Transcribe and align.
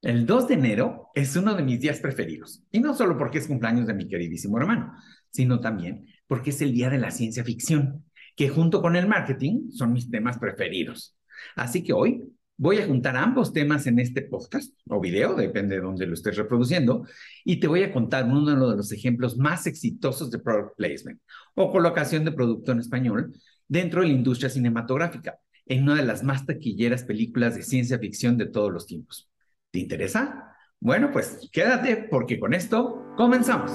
El 0.00 0.26
2 0.26 0.46
de 0.46 0.54
enero 0.54 1.08
es 1.12 1.34
uno 1.34 1.56
de 1.56 1.64
mis 1.64 1.80
días 1.80 1.98
preferidos, 1.98 2.62
y 2.70 2.78
no 2.78 2.94
solo 2.94 3.18
porque 3.18 3.38
es 3.38 3.48
cumpleaños 3.48 3.88
de 3.88 3.94
mi 3.94 4.06
queridísimo 4.06 4.56
hermano, 4.56 4.92
sino 5.30 5.58
también 5.58 6.06
porque 6.28 6.50
es 6.50 6.60
el 6.62 6.72
día 6.72 6.88
de 6.88 6.98
la 6.98 7.10
ciencia 7.10 7.42
ficción, 7.42 8.04
que 8.36 8.48
junto 8.48 8.80
con 8.80 8.94
el 8.94 9.08
marketing 9.08 9.70
son 9.72 9.92
mis 9.92 10.08
temas 10.08 10.38
preferidos. 10.38 11.16
Así 11.56 11.82
que 11.82 11.94
hoy 11.94 12.22
voy 12.56 12.78
a 12.78 12.86
juntar 12.86 13.16
ambos 13.16 13.52
temas 13.52 13.88
en 13.88 13.98
este 13.98 14.22
podcast 14.22 14.72
o 14.88 15.00
video, 15.00 15.34
depende 15.34 15.74
de 15.74 15.80
dónde 15.80 16.06
lo 16.06 16.14
estés 16.14 16.36
reproduciendo, 16.36 17.04
y 17.44 17.58
te 17.58 17.66
voy 17.66 17.82
a 17.82 17.92
contar 17.92 18.24
uno 18.24 18.70
de 18.70 18.76
los 18.76 18.92
ejemplos 18.92 19.36
más 19.36 19.66
exitosos 19.66 20.30
de 20.30 20.38
product 20.38 20.76
placement 20.76 21.20
o 21.54 21.72
colocación 21.72 22.24
de 22.24 22.30
producto 22.30 22.70
en 22.70 22.78
español 22.78 23.34
dentro 23.66 24.02
de 24.02 24.08
la 24.08 24.14
industria 24.14 24.48
cinematográfica, 24.48 25.40
en 25.66 25.82
una 25.82 25.96
de 25.96 26.04
las 26.04 26.22
más 26.22 26.46
taquilleras 26.46 27.02
películas 27.02 27.56
de 27.56 27.62
ciencia 27.62 27.98
ficción 27.98 28.38
de 28.38 28.46
todos 28.46 28.72
los 28.72 28.86
tiempos. 28.86 29.27
¿Te 29.70 29.80
interesa? 29.80 30.54
Bueno, 30.80 31.10
pues 31.12 31.46
quédate 31.52 32.08
porque 32.10 32.40
con 32.40 32.54
esto 32.54 33.12
comenzamos. 33.18 33.70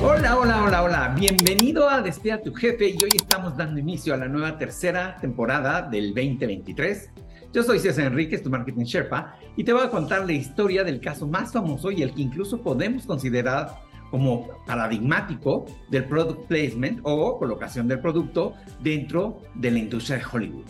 Hola, 0.00 0.38
hola, 0.38 0.64
hola, 0.64 0.82
hola. 0.84 1.14
Bienvenido 1.18 1.90
a 1.90 2.02
Despida 2.02 2.40
tu 2.40 2.54
jefe 2.54 2.90
y 2.90 3.02
hoy 3.02 3.10
estamos 3.16 3.56
dando 3.56 3.80
inicio 3.80 4.14
a 4.14 4.16
la 4.16 4.28
nueva 4.28 4.58
tercera 4.58 5.16
temporada 5.20 5.82
del 5.82 6.14
2023. 6.14 7.10
Yo 7.52 7.64
soy 7.64 7.80
César 7.80 8.06
Enríquez, 8.06 8.44
tu 8.44 8.50
marketing 8.50 8.84
Sherpa, 8.84 9.36
y 9.56 9.64
te 9.64 9.72
voy 9.72 9.82
a 9.82 9.90
contar 9.90 10.24
la 10.24 10.32
historia 10.32 10.84
del 10.84 11.00
caso 11.00 11.26
más 11.26 11.52
famoso 11.52 11.90
y 11.90 12.02
el 12.02 12.14
que 12.14 12.22
incluso 12.22 12.62
podemos 12.62 13.06
considerar 13.06 13.74
como 14.12 14.46
paradigmático 14.66 15.64
del 15.90 16.04
product 16.04 16.46
placement 16.46 17.00
o 17.02 17.38
colocación 17.38 17.88
del 17.88 17.98
producto 17.98 18.54
dentro 18.80 19.40
de 19.54 19.70
la 19.70 19.78
industria 19.78 20.18
de 20.18 20.24
Hollywood. 20.30 20.66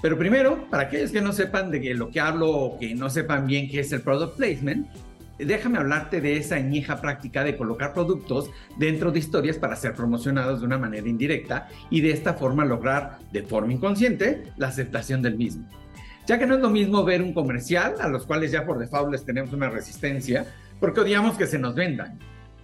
Pero 0.00 0.16
primero, 0.18 0.66
para 0.70 0.84
aquellos 0.84 1.12
que 1.12 1.20
no 1.20 1.32
sepan 1.32 1.70
de 1.70 1.94
lo 1.94 2.10
que 2.10 2.18
hablo 2.18 2.50
o 2.50 2.78
que 2.78 2.94
no 2.94 3.10
sepan 3.10 3.46
bien 3.46 3.68
qué 3.68 3.80
es 3.80 3.92
el 3.92 4.00
product 4.00 4.38
placement, 4.38 4.88
déjame 5.38 5.76
hablarte 5.76 6.22
de 6.22 6.38
esa 6.38 6.54
añeja 6.56 7.02
práctica 7.02 7.44
de 7.44 7.58
colocar 7.58 7.92
productos 7.92 8.50
dentro 8.78 9.12
de 9.12 9.18
historias 9.18 9.58
para 9.58 9.76
ser 9.76 9.94
promocionados 9.94 10.60
de 10.60 10.66
una 10.66 10.78
manera 10.78 11.06
indirecta 11.06 11.68
y 11.90 12.00
de 12.00 12.12
esta 12.12 12.32
forma 12.32 12.64
lograr 12.64 13.18
de 13.32 13.42
forma 13.42 13.74
inconsciente 13.74 14.44
la 14.56 14.68
aceptación 14.68 15.20
del 15.20 15.36
mismo. 15.36 15.68
Ya 16.26 16.38
que 16.38 16.46
no 16.46 16.54
es 16.54 16.60
lo 16.62 16.70
mismo 16.70 17.04
ver 17.04 17.20
un 17.20 17.34
comercial, 17.34 17.96
a 18.00 18.08
los 18.08 18.24
cuales 18.24 18.50
ya 18.50 18.64
por 18.64 18.78
default 18.78 19.12
les 19.12 19.26
tenemos 19.26 19.52
una 19.52 19.68
resistencia, 19.68 20.46
porque 20.78 21.00
odiamos 21.00 21.36
que 21.36 21.46
se 21.46 21.58
nos 21.58 21.74
vendan. 21.74 22.18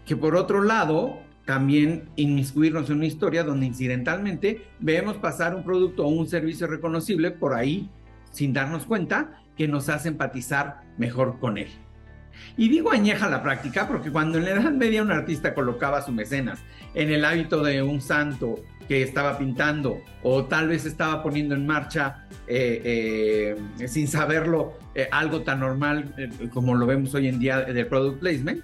Que 0.07 0.17
por 0.17 0.37
otro 0.37 0.63
lado, 0.63 1.21
también 1.45 2.09
inmiscuirnos 2.17 2.89
en 2.89 2.97
una 2.97 3.07
historia 3.07 3.45
donde 3.45 3.67
incidentalmente 3.67 4.67
vemos 4.79 5.17
pasar 5.17 5.55
un 5.55 5.65
producto 5.65 6.05
o 6.05 6.09
un 6.09 6.29
servicio 6.29 6.67
reconocible 6.67 7.31
por 7.31 7.55
ahí 7.55 7.91
sin 8.31 8.53
darnos 8.53 8.85
cuenta 8.85 9.43
que 9.57 9.69
nos 9.69 9.89
hace 9.89 10.09
empatizar 10.09 10.83
mejor 10.99 11.39
con 11.39 11.59
él. 11.59 11.69
Y 12.57 12.69
digo 12.69 12.91
añeja 12.91 13.29
la 13.29 13.43
práctica 13.43 13.89
porque 13.89 14.11
cuando 14.11 14.39
en 14.39 14.45
la 14.45 14.51
Edad 14.51 14.73
Media 14.73 15.03
un 15.03 15.11
artista 15.11 15.55
colocaba 15.55 16.03
su 16.03 16.13
mecenas 16.13 16.61
en 16.95 17.11
el 17.11 17.25
hábito 17.25 17.63
de 17.63 17.83
un 17.83 18.01
santo 18.01 18.57
que 18.89 19.03
estaba 19.03 19.39
pintando 19.39 20.01
o 20.23 20.45
tal 20.45 20.69
vez 20.69 20.85
estaba 20.85 21.23
poniendo 21.23 21.55
en 21.55 21.67
marcha 21.67 22.27
eh, 22.47 23.57
eh, 23.79 23.89
sin 23.89 24.07
saberlo 24.07 24.75
eh, 24.95 25.09
algo 25.11 25.43
tan 25.43 25.61
normal 25.61 26.15
como 26.53 26.75
lo 26.75 26.87
vemos 26.87 27.15
hoy 27.15 27.29
en 27.29 27.39
día 27.39 27.63
del 27.63 27.87
product 27.87 28.21
placement, 28.21 28.63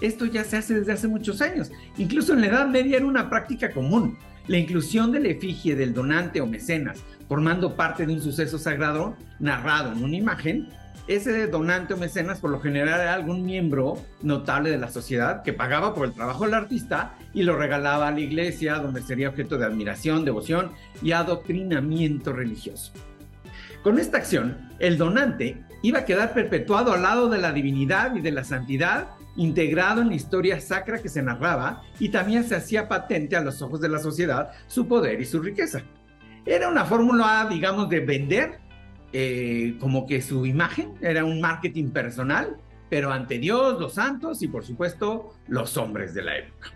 esto 0.00 0.26
ya 0.26 0.44
se 0.44 0.56
hace 0.56 0.74
desde 0.74 0.92
hace 0.92 1.08
muchos 1.08 1.40
años. 1.40 1.70
Incluso 1.98 2.32
en 2.32 2.40
la 2.40 2.48
Edad 2.48 2.68
Media 2.68 2.96
era 2.96 3.06
una 3.06 3.28
práctica 3.28 3.70
común. 3.70 4.18
La 4.46 4.58
inclusión 4.58 5.12
de 5.12 5.20
la 5.20 5.28
efigie 5.28 5.76
del 5.76 5.94
donante 5.94 6.40
o 6.40 6.46
mecenas 6.46 7.02
formando 7.28 7.76
parte 7.76 8.06
de 8.06 8.12
un 8.12 8.20
suceso 8.20 8.58
sagrado 8.58 9.16
narrado 9.38 9.92
en 9.92 10.02
una 10.02 10.16
imagen 10.16 10.68
ese 11.06 11.48
donante 11.48 11.94
o 11.94 11.96
mecenas 11.96 12.38
por 12.38 12.50
lo 12.50 12.60
general 12.60 13.00
era 13.00 13.14
algún 13.14 13.44
miembro 13.44 14.00
notable 14.22 14.70
de 14.70 14.78
la 14.78 14.90
sociedad 14.90 15.42
que 15.42 15.52
pagaba 15.52 15.92
por 15.92 16.06
el 16.06 16.12
trabajo 16.12 16.44
del 16.44 16.54
artista 16.54 17.14
y 17.34 17.42
lo 17.42 17.56
regalaba 17.56 18.08
a 18.08 18.12
la 18.12 18.20
iglesia 18.20 18.76
donde 18.76 19.02
sería 19.02 19.28
objeto 19.28 19.58
de 19.58 19.66
admiración, 19.66 20.24
devoción 20.24 20.70
y 21.02 21.10
adoctrinamiento 21.12 22.32
religioso. 22.32 22.92
Con 23.82 23.98
esta 23.98 24.18
acción, 24.18 24.70
el 24.78 24.98
donante 24.98 25.64
iba 25.82 26.00
a 26.00 26.04
quedar 26.04 26.32
perpetuado 26.32 26.92
al 26.92 27.02
lado 27.02 27.28
de 27.28 27.38
la 27.38 27.52
divinidad 27.52 28.14
y 28.14 28.20
de 28.20 28.30
la 28.30 28.44
santidad, 28.44 29.08
integrado 29.40 30.02
en 30.02 30.08
la 30.08 30.14
historia 30.14 30.60
sacra 30.60 30.98
que 30.98 31.08
se 31.08 31.22
narraba 31.22 31.82
y 31.98 32.10
también 32.10 32.44
se 32.44 32.54
hacía 32.54 32.88
patente 32.88 33.36
a 33.36 33.40
los 33.40 33.62
ojos 33.62 33.80
de 33.80 33.88
la 33.88 33.98
sociedad 33.98 34.50
su 34.66 34.86
poder 34.86 35.18
y 35.18 35.24
su 35.24 35.40
riqueza. 35.40 35.82
Era 36.44 36.68
una 36.68 36.84
fórmula, 36.84 37.46
digamos, 37.50 37.88
de 37.88 38.00
vender 38.00 38.58
eh, 39.14 39.76
como 39.80 40.06
que 40.06 40.20
su 40.20 40.44
imagen 40.44 40.92
era 41.00 41.24
un 41.24 41.40
marketing 41.40 41.88
personal, 41.88 42.58
pero 42.90 43.10
ante 43.12 43.38
Dios, 43.38 43.80
los 43.80 43.94
santos 43.94 44.42
y 44.42 44.48
por 44.48 44.62
supuesto 44.62 45.34
los 45.48 45.74
hombres 45.78 46.12
de 46.12 46.22
la 46.22 46.36
época. 46.36 46.72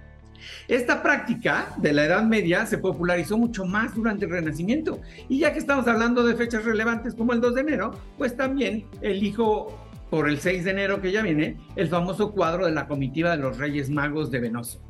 Esta 0.67 1.03
práctica 1.03 1.75
de 1.77 1.93
la 1.93 2.07
Edad 2.07 2.23
Media 2.23 2.65
se 2.65 2.79
popularizó 2.79 3.37
mucho 3.37 3.67
más 3.67 3.95
durante 3.95 4.25
el 4.25 4.31
Renacimiento. 4.31 5.01
Y 5.29 5.41
ya 5.41 5.53
que 5.53 5.59
estamos 5.59 5.87
hablando 5.87 6.25
de 6.25 6.35
fechas 6.35 6.65
relevantes 6.65 7.15
como 7.15 7.33
el 7.35 7.41
2 7.41 7.55
de 7.55 7.61
enero, 7.61 7.93
pues 8.17 8.37
también 8.37 8.87
elijo 9.03 9.84
por 10.11 10.29
el 10.29 10.39
6 10.39 10.65
de 10.65 10.71
enero 10.71 11.01
que 11.01 11.13
ya 11.13 11.23
viene 11.23 11.57
el 11.77 11.89
famoso 11.89 12.33
cuadro 12.33 12.67
de 12.67 12.73
la 12.73 12.87
comitiva 12.87 13.37
de 13.37 13.43
los 13.43 13.59
Reyes 13.59 13.91
Magos 13.91 14.31
de 14.31 14.41
Venoso. 14.41 14.81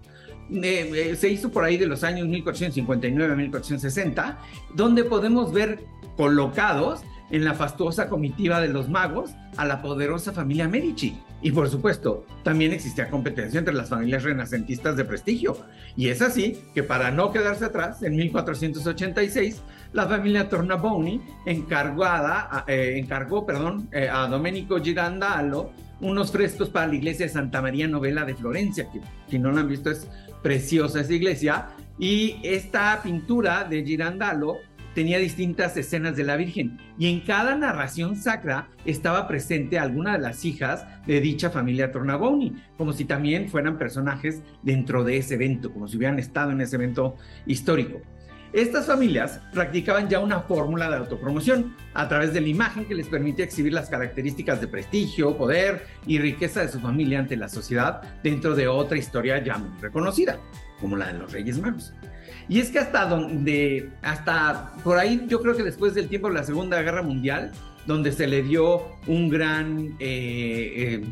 Eh, 0.50 0.90
eh, 0.94 1.16
se 1.16 1.28
hizo 1.30 1.50
por 1.50 1.64
ahí 1.64 1.76
de 1.76 1.86
los 1.86 2.04
años 2.04 2.28
1459 2.28 3.32
a 3.32 3.36
1460, 3.36 4.38
donde 4.74 5.04
podemos 5.04 5.52
ver 5.52 5.80
colocados 6.16 7.02
en 7.30 7.44
la 7.44 7.54
fastuosa 7.54 8.08
comitiva 8.08 8.60
de 8.60 8.68
los 8.68 8.88
magos 8.88 9.32
a 9.56 9.64
la 9.64 9.82
poderosa 9.82 10.32
familia 10.32 10.68
Medici. 10.68 11.18
Y 11.42 11.52
por 11.52 11.68
supuesto, 11.68 12.24
también 12.42 12.72
existía 12.72 13.10
competencia 13.10 13.58
entre 13.58 13.74
las 13.74 13.90
familias 13.90 14.22
renacentistas 14.22 14.96
de 14.96 15.04
prestigio. 15.04 15.58
Y 15.94 16.08
es 16.08 16.22
así 16.22 16.58
que 16.74 16.82
para 16.82 17.10
no 17.10 17.32
quedarse 17.32 17.66
atrás, 17.66 18.02
en 18.02 18.16
1486, 18.16 19.62
la 19.92 20.06
familia 20.06 20.48
Tornabuoni 20.48 21.20
encargada, 21.44 22.64
eh, 22.66 22.94
encargó 22.96 23.46
eh, 23.92 24.08
a 24.10 24.26
Domenico 24.26 24.80
Girandalo 24.80 25.70
unos 26.00 26.32
frescos 26.32 26.70
para 26.70 26.86
la 26.86 26.94
iglesia 26.94 27.26
de 27.26 27.32
Santa 27.32 27.60
María 27.62 27.88
Novella 27.88 28.24
de 28.24 28.34
Florencia, 28.34 28.88
que 28.90 29.00
si 29.28 29.38
no 29.38 29.52
la 29.52 29.60
han 29.60 29.68
visto 29.68 29.90
es 29.90 30.08
preciosa 30.42 31.00
esa 31.00 31.12
iglesia. 31.12 31.68
Y 31.98 32.40
esta 32.42 33.00
pintura 33.02 33.64
de 33.64 33.84
Girandalo 33.84 34.56
tenía 34.94 35.18
distintas 35.18 35.76
escenas 35.76 36.16
de 36.16 36.24
la 36.24 36.36
Virgen 36.36 36.78
y 36.98 37.08
en 37.08 37.20
cada 37.20 37.56
narración 37.56 38.16
sacra 38.16 38.68
estaba 38.84 39.28
presente 39.28 39.78
alguna 39.78 40.12
de 40.12 40.20
las 40.20 40.44
hijas 40.44 40.86
de 41.06 41.20
dicha 41.20 41.50
familia 41.50 41.92
Tornabuoni, 41.92 42.54
como 42.78 42.92
si 42.92 43.04
también 43.04 43.48
fueran 43.48 43.78
personajes 43.78 44.42
dentro 44.62 45.04
de 45.04 45.18
ese 45.18 45.34
evento, 45.34 45.72
como 45.72 45.88
si 45.88 45.96
hubieran 45.96 46.18
estado 46.18 46.52
en 46.52 46.60
ese 46.60 46.76
evento 46.76 47.16
histórico. 47.46 48.00
Estas 48.54 48.86
familias 48.86 49.40
practicaban 49.52 50.08
ya 50.08 50.20
una 50.20 50.38
fórmula 50.38 50.88
de 50.88 50.98
autopromoción 50.98 51.74
a 51.92 52.08
través 52.08 52.32
de 52.32 52.40
la 52.40 52.46
imagen 52.46 52.84
que 52.84 52.94
les 52.94 53.08
permite 53.08 53.42
exhibir 53.42 53.72
las 53.72 53.90
características 53.90 54.60
de 54.60 54.68
prestigio, 54.68 55.36
poder 55.36 55.86
y 56.06 56.20
riqueza 56.20 56.60
de 56.60 56.68
su 56.68 56.78
familia 56.78 57.18
ante 57.18 57.36
la 57.36 57.48
sociedad 57.48 58.00
dentro 58.22 58.54
de 58.54 58.68
otra 58.68 58.96
historia 58.96 59.42
ya 59.42 59.58
muy 59.58 59.76
reconocida, 59.80 60.38
como 60.80 60.96
la 60.96 61.08
de 61.08 61.18
los 61.18 61.32
Reyes 61.32 61.58
Magos. 61.58 61.92
Y 62.48 62.60
es 62.60 62.70
que 62.70 62.78
hasta 62.78 63.06
donde, 63.06 63.90
hasta 64.02 64.72
por 64.82 64.98
ahí, 64.98 65.24
yo 65.28 65.40
creo 65.40 65.56
que 65.56 65.62
después 65.62 65.94
del 65.94 66.08
tiempo 66.08 66.28
de 66.28 66.34
la 66.34 66.44
Segunda 66.44 66.80
Guerra 66.82 67.02
Mundial, 67.02 67.52
donde 67.86 68.12
se 68.12 68.26
le 68.26 68.42
dio 68.42 68.82
un 69.06 69.28
gran, 69.28 69.96
eh, 69.98 70.72
eh, 70.76 71.04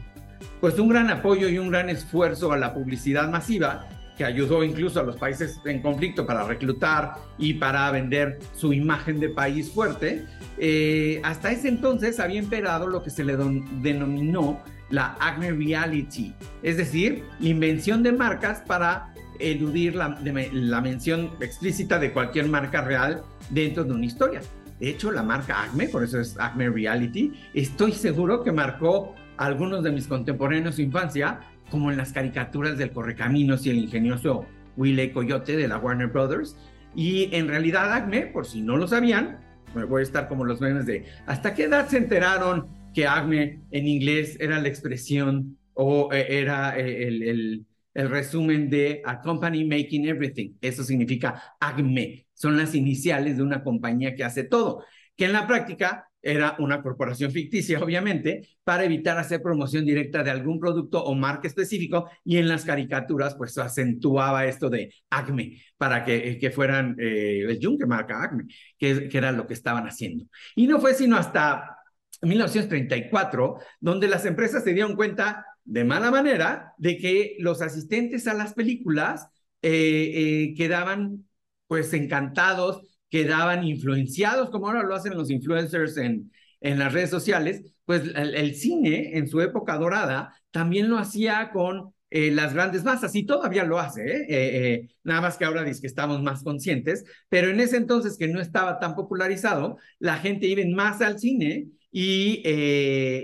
pues 0.61 0.79
un 0.79 0.89
gran 0.89 1.11
apoyo 1.11 1.49
y 1.49 1.59
un 1.59 1.71
gran 1.71 1.89
esfuerzo 1.89 2.53
a 2.53 2.57
la 2.57 2.75
publicidad 2.75 3.29
masiva, 3.31 3.89
que 4.17 4.25
ayudó 4.25 4.63
incluso 4.63 5.01
a 5.01 5.03
los 5.03 5.17
países 5.17 5.59
en 5.65 5.81
conflicto 5.81 6.27
para 6.27 6.45
reclutar 6.45 7.15
y 7.39 7.55
para 7.55 7.91
vender 7.91 8.39
su 8.55 8.73
imagen 8.73 9.21
de 9.21 9.31
país 9.31 9.71
fuerte, 9.71 10.27
eh, 10.59 11.21
hasta 11.25 11.51
ese 11.51 11.69
entonces 11.69 12.21
había 12.21 12.39
imperado 12.39 12.87
lo 12.87 13.03
que 13.03 13.11
se 13.11 13.25
le 13.25 13.37
denominó 13.81 14.61
la 14.91 15.17
Acme 15.21 15.51
Reality, 15.51 16.35
es 16.63 16.77
decir, 16.77 17.25
la 17.41 17.49
invención 17.49 18.03
de 18.03 18.13
marcas 18.13 18.63
para 18.67 19.12
eludir 19.51 19.95
la, 19.95 20.19
la 20.53 20.81
mención 20.81 21.31
explícita 21.41 21.99
de 21.99 22.13
cualquier 22.13 22.49
marca 22.49 22.83
real 22.83 23.23
dentro 23.51 23.85
de 23.85 23.93
una 23.93 24.07
historia. 24.07 24.41
De 24.81 24.91
hecho, 24.91 25.13
la 25.13 25.23
marca 25.23 25.63
Acme, 25.63 25.89
por 25.89 26.03
eso 26.03 26.19
es 26.21 26.37
Acme 26.39 26.69
Reality, 26.69 27.33
estoy 27.55 27.93
seguro 27.93 28.43
que 28.43 28.51
marcó 28.51 29.15
a 29.37 29.47
algunos 29.47 29.83
de 29.85 29.93
mis 29.93 30.07
contemporáneos 30.07 30.77
de 30.77 30.83
infancia, 30.83 31.41
como 31.71 31.91
en 31.91 31.97
las 31.97 32.13
caricaturas 32.13 32.77
del 32.79 32.91
Correcaminos 32.91 33.65
y 33.65 33.71
el 33.71 33.79
ingenioso 33.79 34.45
Willy 34.77 35.11
Coyote 35.11 35.57
de 35.57 35.69
la 35.69 35.79
Warner 35.79 36.09
Brothers. 36.09 36.57
Y 36.95 37.35
en 37.35 37.49
realidad 37.49 37.93
Acme, 37.93 38.27
por 38.27 38.47
si 38.47 38.61
no 38.61 38.77
lo 38.77 38.89
sabían, 38.89 39.39
me 39.75 39.85
voy 39.85 40.01
a 40.01 40.03
estar 40.03 40.29
como 40.29 40.45
los 40.45 40.61
memes 40.61 40.87
de 40.87 41.07
¿hasta 41.27 41.55
qué 41.55 41.65
edad 41.65 41.89
se 41.89 41.99
enteraron 41.99 42.67
que 42.95 43.07
Acme 43.07 43.61
en 43.71 43.89
inglés 43.89 44.37
era 44.41 44.61
la 44.61 44.69
expresión 44.69 45.57
o 45.75 46.13
eh, 46.13 46.27
era 46.41 46.79
eh, 46.79 47.09
el, 47.09 47.65
el 47.95 48.09
resumen 48.09 48.71
de 48.71 49.03
A 49.05 49.21
Company 49.21 49.65
Making 49.65 50.09
Everything. 50.09 50.55
Eso 50.61 50.83
significa 50.85 51.57
ACME. 51.61 52.27
Son 52.35 52.57
las 52.57 52.75
iniciales 52.75 53.37
de 53.37 53.43
una 53.43 53.63
compañía 53.63 54.15
que 54.15 54.25
hace 54.25 54.45
todo, 54.45 54.85
que 55.17 55.27
en 55.27 55.33
la 55.33 55.47
práctica 55.47 56.09
era 56.23 56.55
una 56.61 56.81
corporación 56.83 57.33
ficticia, 57.33 57.79
obviamente, 57.83 58.49
para 58.65 58.85
evitar 58.85 59.19
hacer 59.19 59.43
promoción 59.43 59.85
directa 59.85 60.23
de 60.23 60.31
algún 60.31 60.61
producto 60.61 61.03
o 61.03 61.15
marca 61.15 61.49
específico 61.49 62.09
y 62.25 62.37
en 62.39 62.49
las 62.49 62.65
caricaturas 62.65 63.35
pues 63.35 63.59
acentuaba 63.59 64.47
esto 64.47 64.71
de 64.71 64.95
Acme 65.11 65.61
para 65.77 66.05
que, 66.05 66.39
que 66.39 66.51
fueran 66.51 66.97
eh, 66.99 67.41
el 67.49 67.59
yunque 67.59 67.87
marca 67.87 68.23
Acme, 68.23 68.45
que, 68.79 69.09
que 69.09 69.19
era 69.19 69.33
lo 69.33 69.47
que 69.47 69.55
estaban 69.55 69.87
haciendo. 69.87 70.25
Y 70.55 70.67
no 70.67 70.81
fue 70.81 70.95
sino 70.95 71.17
hasta 71.17 71.79
1934 72.23 73.59
donde 73.81 74.07
las 74.07 74.25
empresas 74.25 74.63
se 74.63 74.73
dieron 74.73 74.95
cuenta 74.95 75.45
de 75.65 75.85
mala 75.85 76.11
manera 76.11 76.75
de 76.79 76.99
que 76.99 77.37
los 77.39 77.63
asistentes 77.63 78.27
a 78.27 78.35
las 78.35 78.55
películas 78.55 79.29
eh, 79.63 79.71
eh, 80.15 80.55
quedaban 80.57 81.27
pues 81.67 81.93
encantados 81.95 82.83
quedaban 83.09 83.63
influenciados, 83.65 84.49
como 84.49 84.69
ahora 84.69 84.85
lo 84.85 84.95
hacen 84.95 85.15
los 85.15 85.31
influencers 85.31 85.99
en, 85.99 86.33
en 86.63 86.79
las 86.79 86.95
redes 86.95 87.11
sociales, 87.11 87.63
pues 87.85 88.05
el, 88.15 88.55
cine 88.55 89.19
en 89.19 89.29
su 89.29 89.43
época 89.43 89.77
dorada 89.77 90.35
también 90.51 90.89
lo 90.89 90.97
hacía 90.97 91.51
con 91.53 91.93
eh, 92.09 92.31
las 92.31 92.55
grandes 92.55 92.85
masas 92.85 93.15
y 93.15 93.27
todavía 93.27 93.65
lo 93.65 93.79
hace, 93.79 94.25
¿eh? 94.29 94.89
Nada 95.05 95.21
más 95.21 95.37
que 95.37 95.45
ahora 95.45 95.63
dice 95.63 95.83
que 95.83 95.89
estamos 95.89 96.23
más 96.23 96.43
conscientes, 96.43 97.05
pero 97.29 97.51
en 97.51 97.61
ese 97.61 97.77
entonces 97.77 98.17
que 98.17 98.29
no 98.29 98.41
estaba 98.41 98.79
tan 98.79 98.95
popularizado, 98.95 99.77
la 99.99 100.17
gente 100.17 100.47
iba 100.47 100.63
más 100.75 101.03
al 101.03 101.19
cine 101.19 101.69
y, 101.93 102.43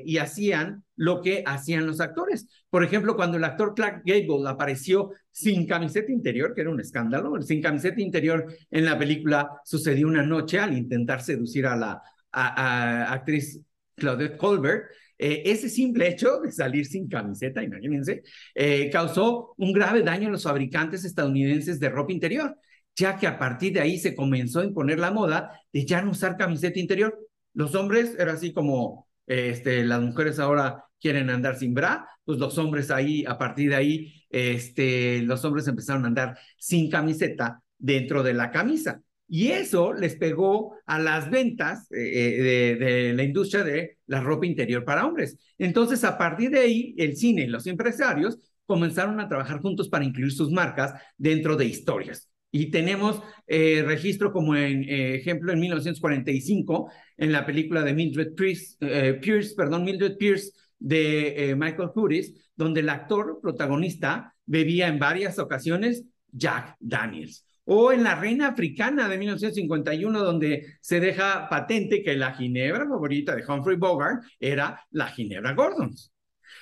y 0.05 0.19
hacían 0.19 0.85
lo 0.95 1.23
que 1.23 1.43
hacían 1.47 1.87
los 1.87 2.01
actores. 2.01 2.47
Por 2.71 2.85
ejemplo, 2.85 3.17
cuando 3.17 3.37
el 3.37 3.45
actor 3.45 3.75
Clark 3.75 4.03
Gable 4.05 4.49
apareció 4.49 5.13
sin 5.31 5.67
camiseta 5.67 6.13
interior, 6.13 6.55
que 6.55 6.61
era 6.61 6.71
un 6.71 6.81
escándalo, 6.81 7.41
sin 7.41 7.63
camiseta 7.63 8.01
interior 8.01 8.47
en 8.71 8.85
la 8.85 8.99
película 8.99 9.49
sucedió 9.65 10.07
una 10.07 10.23
noche 10.23 10.59
al 10.59 10.77
intentar 10.77 11.23
seducir 11.23 11.67
a 11.67 11.77
la 11.77 12.03
actriz 12.31 13.61
Claudette 13.97 14.37
Colbert, 14.37 14.91
eh, 15.19 15.43
ese 15.47 15.69
simple 15.69 16.09
hecho 16.09 16.41
de 16.41 16.53
salir 16.53 16.87
sin 16.87 17.09
camiseta, 17.09 17.63
imagínense, 17.63 18.23
eh, 18.55 18.89
causó 18.91 19.55
un 19.57 19.73
grave 19.73 20.03
daño 20.03 20.29
a 20.29 20.31
los 20.31 20.45
fabricantes 20.45 21.05
estadounidenses 21.05 21.81
de 21.81 21.89
ropa 21.89 22.13
interior, 22.13 22.57
ya 22.95 23.17
que 23.17 23.27
a 23.27 23.39
partir 23.39 23.73
de 23.73 23.81
ahí 23.81 23.99
se 23.99 24.15
comenzó 24.15 24.61
a 24.61 24.65
imponer 24.65 24.99
la 24.99 25.11
moda 25.11 25.51
de 25.73 25.85
ya 25.85 26.03
no 26.03 26.13
usar 26.13 26.37
camiseta 26.37 26.79
interior. 26.79 27.19
Los 27.59 27.75
hombres 27.75 28.15
era 28.17 28.35
así 28.35 28.53
como 28.53 29.09
este, 29.27 29.85
las 29.85 30.01
mujeres 30.01 30.39
ahora 30.39 30.85
quieren 31.01 31.29
andar 31.29 31.57
sin 31.57 31.75
bra, 31.75 32.09
pues 32.25 32.39
los 32.39 32.57
hombres 32.57 32.89
ahí, 32.93 33.25
a 33.27 33.37
partir 33.37 33.71
de 33.71 33.75
ahí, 33.75 34.25
este, 34.31 35.23
los 35.23 35.45
hombres 35.45 35.67
empezaron 35.67 36.05
a 36.05 36.07
andar 36.07 36.39
sin 36.57 36.89
camiseta 36.89 37.61
dentro 37.77 38.23
de 38.23 38.35
la 38.35 38.53
camisa. 38.53 39.03
Y 39.27 39.49
eso 39.49 39.93
les 39.93 40.15
pegó 40.15 40.77
a 40.87 41.01
las 41.01 41.31
ventas 41.31 41.91
eh, 41.91 41.97
eh, 41.99 42.77
de, 42.77 43.15
la 43.15 43.25
industria 43.25 43.65
de 43.65 43.99
la 44.07 44.21
ropa 44.21 44.47
interior 44.47 44.85
para 44.85 45.05
hombres. 45.05 45.37
Entonces, 45.59 46.05
a 46.05 46.17
partir 46.17 46.51
de 46.51 46.61
ahí, 46.61 46.95
el 46.97 47.17
cine 47.17 47.43
y 47.43 47.49
los 47.49 47.67
empresarios 47.67 48.39
comenzaron 48.67 49.19
a 49.19 49.29
trabajar 49.29 49.61
juntos 49.61 49.89
para 49.89 50.05
incluir 50.05 50.31
sus 50.31 50.53
marcas 50.53 50.95
dentro 51.17 51.57
de 51.57 51.65
historias. 51.65 52.31
Y 52.51 52.71
tenemos 52.71 53.23
eh, 53.47 53.83
registro 53.87 54.33
como 54.33 54.57
en 54.57 54.85
ejemplo 54.89 55.53
en 55.53 55.61
1945 55.61 56.91
en 57.17 57.33
la 57.33 57.45
película 57.45 57.83
de 57.83 57.95
Mildred 57.95 58.35
Pierce, 58.35 58.77
Pierce 59.21 59.55
perdón, 59.55 59.85
Mildred 59.85 60.17
Pierce 60.17 60.53
de 60.79 61.55
Michael 61.59 61.91
Curtis, 61.93 62.33
donde 62.57 62.81
el 62.81 62.89
actor 62.89 63.41
protagonista 63.43 64.35
bebía 64.47 64.89
en 64.89 64.99
varias 64.99 65.39
ocasiones 65.39 66.05
Jack 66.31 66.77
Daniels 66.81 67.45
o 67.71 67.93
en 67.93 68.03
La 68.03 68.15
Reina 68.15 68.49
Africana 68.49 69.11
de 69.11 69.19
1951, 69.19 70.25
donde 70.25 70.79
se 70.81 71.01
deja 71.01 71.51
patente 71.51 72.03
que 72.03 72.17
la 72.17 72.33
ginebra 72.33 72.89
favorita 72.89 73.37
de 73.37 73.45
Humphrey 73.47 73.77
Bogart 73.77 74.23
era 74.41 74.87
la 74.93 75.09
ginebra 75.09 75.53
Gordons. 75.53 76.11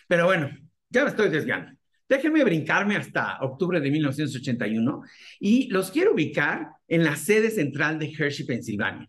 Pero 0.08 0.24
bueno, 0.26 0.50
ya 0.90 1.04
me 1.04 1.10
estoy 1.10 1.28
desviando. 1.28 1.75
Déjenme 2.08 2.44
brincarme 2.44 2.96
hasta 2.96 3.38
octubre 3.40 3.80
de 3.80 3.90
1981 3.90 5.02
y 5.40 5.68
los 5.68 5.90
quiero 5.90 6.14
ubicar 6.14 6.68
en 6.88 7.04
la 7.04 7.16
sede 7.16 7.50
central 7.50 7.98
de 7.98 8.12
Hershey, 8.12 8.46
Pensilvania. 8.46 9.08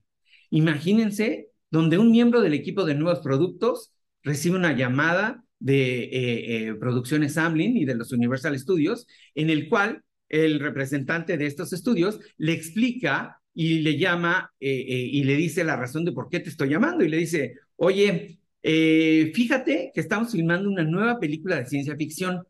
Imagínense 0.50 1.50
donde 1.70 1.98
un 1.98 2.12
miembro 2.12 2.42
del 2.42 2.54
equipo 2.54 2.86
de 2.86 2.96
nuevos 2.96 3.20
productos 3.20 3.94
recibe 4.24 4.56
una 4.56 4.76
llamada 4.76 5.44
de 5.60 6.04
eh, 6.04 6.68
eh, 6.70 6.74
Producciones 6.76 7.38
Amblin 7.38 7.78
y 7.78 7.86
de 7.86 7.96
los 7.96 8.12
Universal 8.12 8.58
Studios, 8.58 9.06
en 9.36 9.50
el 9.50 9.70
cual 9.70 10.04
el 10.30 10.60
representante 10.60 11.38
de 11.38 11.46
estos 11.46 11.74
estudios 11.74 12.20
le 12.38 12.54
explica 12.54 13.40
y 13.54 13.80
le 13.80 13.98
llama 13.98 14.52
eh, 14.60 14.70
eh, 14.70 15.10
y 15.12 15.24
le 15.24 15.36
dice 15.36 15.64
la 15.64 15.76
razón 15.76 16.06
de 16.06 16.12
por 16.12 16.30
qué 16.30 16.40
te 16.40 16.50
estoy 16.50 16.70
llamando 16.70 17.04
y 17.04 17.10
le 17.10 17.18
dice, 17.18 17.56
oye, 17.78 18.40
eh, 18.62 19.32
fíjate 19.34 19.92
que 19.94 20.00
estamos 20.00 20.32
filmando 20.32 20.70
una 20.70 20.84
nueva 20.84 21.20
película 21.20 21.56
de 21.56 21.66
ciencia 21.66 21.96
ficción. 21.96 22.44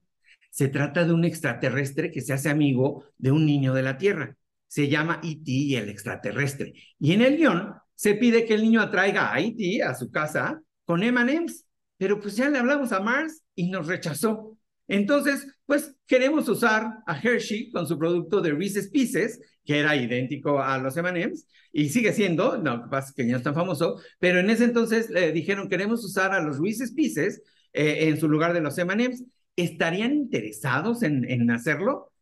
Se 0.58 0.70
trata 0.70 1.06
de 1.06 1.14
un 1.14 1.24
extraterrestre 1.24 2.10
que 2.10 2.22
se 2.22 2.34
hace 2.34 2.50
amigo 2.50 3.04
de 3.20 3.30
un 3.30 3.46
niño 3.46 3.76
de 3.76 3.84
la 3.84 4.00
Tierra. 4.00 4.36
Se 4.66 4.88
llama 4.88 5.22
E.T. 5.24 5.52
y 5.52 5.76
el 5.76 5.88
extraterrestre. 5.88 6.74
Y 6.98 7.14
en 7.14 7.22
el 7.22 7.38
guion 7.38 7.76
se 7.94 8.16
pide 8.16 8.44
que 8.44 8.56
el 8.56 8.64
niño 8.64 8.82
atraiga 8.82 9.32
a 9.32 9.40
E.T. 9.40 9.84
a 9.84 9.94
su 9.94 10.10
casa 10.10 10.60
con 10.84 11.04
M&M's. 11.04 11.64
Pero 11.98 12.20
pues 12.20 12.36
ya 12.36 12.50
le 12.50 12.58
hablamos 12.58 12.92
a 12.92 13.02
Mars 13.02 13.44
y 13.54 13.70
nos 13.70 13.86
rechazó. 13.86 14.58
Entonces, 14.88 15.46
pues 15.68 15.96
queremos 16.08 16.50
usar 16.50 17.04
a 17.06 17.20
Hershey 17.22 17.70
con 17.70 17.88
su 17.88 18.00
producto 18.00 18.42
de 18.42 18.54
Reese's 18.54 18.90
Pieces, 18.90 19.40
que 19.64 19.78
era 19.78 19.96
idéntico 19.96 20.60
a 20.60 20.80
los 20.80 20.98
M&M's, 20.98 21.46
y 21.72 21.90
sigue 21.90 22.14
siendo, 22.14 22.58
no, 22.58 22.90
pasa 22.90 23.14
que 23.16 23.28
ya 23.28 23.34
no 23.34 23.38
es 23.38 23.44
tan 23.44 23.54
famoso, 23.54 24.02
pero 24.18 24.40
en 24.40 24.50
ese 24.50 24.64
entonces 24.64 25.12
le 25.12 25.32
dijeron, 25.34 25.70
queremos 25.70 26.04
usar 26.04 26.32
a 26.32 26.42
los 26.42 26.58
Reese's 26.60 26.94
Pieces 26.94 27.44
eh, 27.74 28.08
en 28.08 28.20
su 28.20 28.28
lugar 28.28 28.54
de 28.54 28.62
los 28.62 28.76
M&M's. 28.80 29.24
¿Estarían 29.58 30.14
interesados 30.14 31.04
en, 31.04 31.30
en 31.30 31.52
hacerlo? 31.52 32.14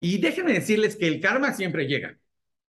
Y 0.00 0.18
déjenme 0.18 0.54
decirles 0.54 0.96
que 0.96 1.06
el 1.06 1.20
karma 1.20 1.52
siempre 1.52 1.86
llega, 1.86 2.18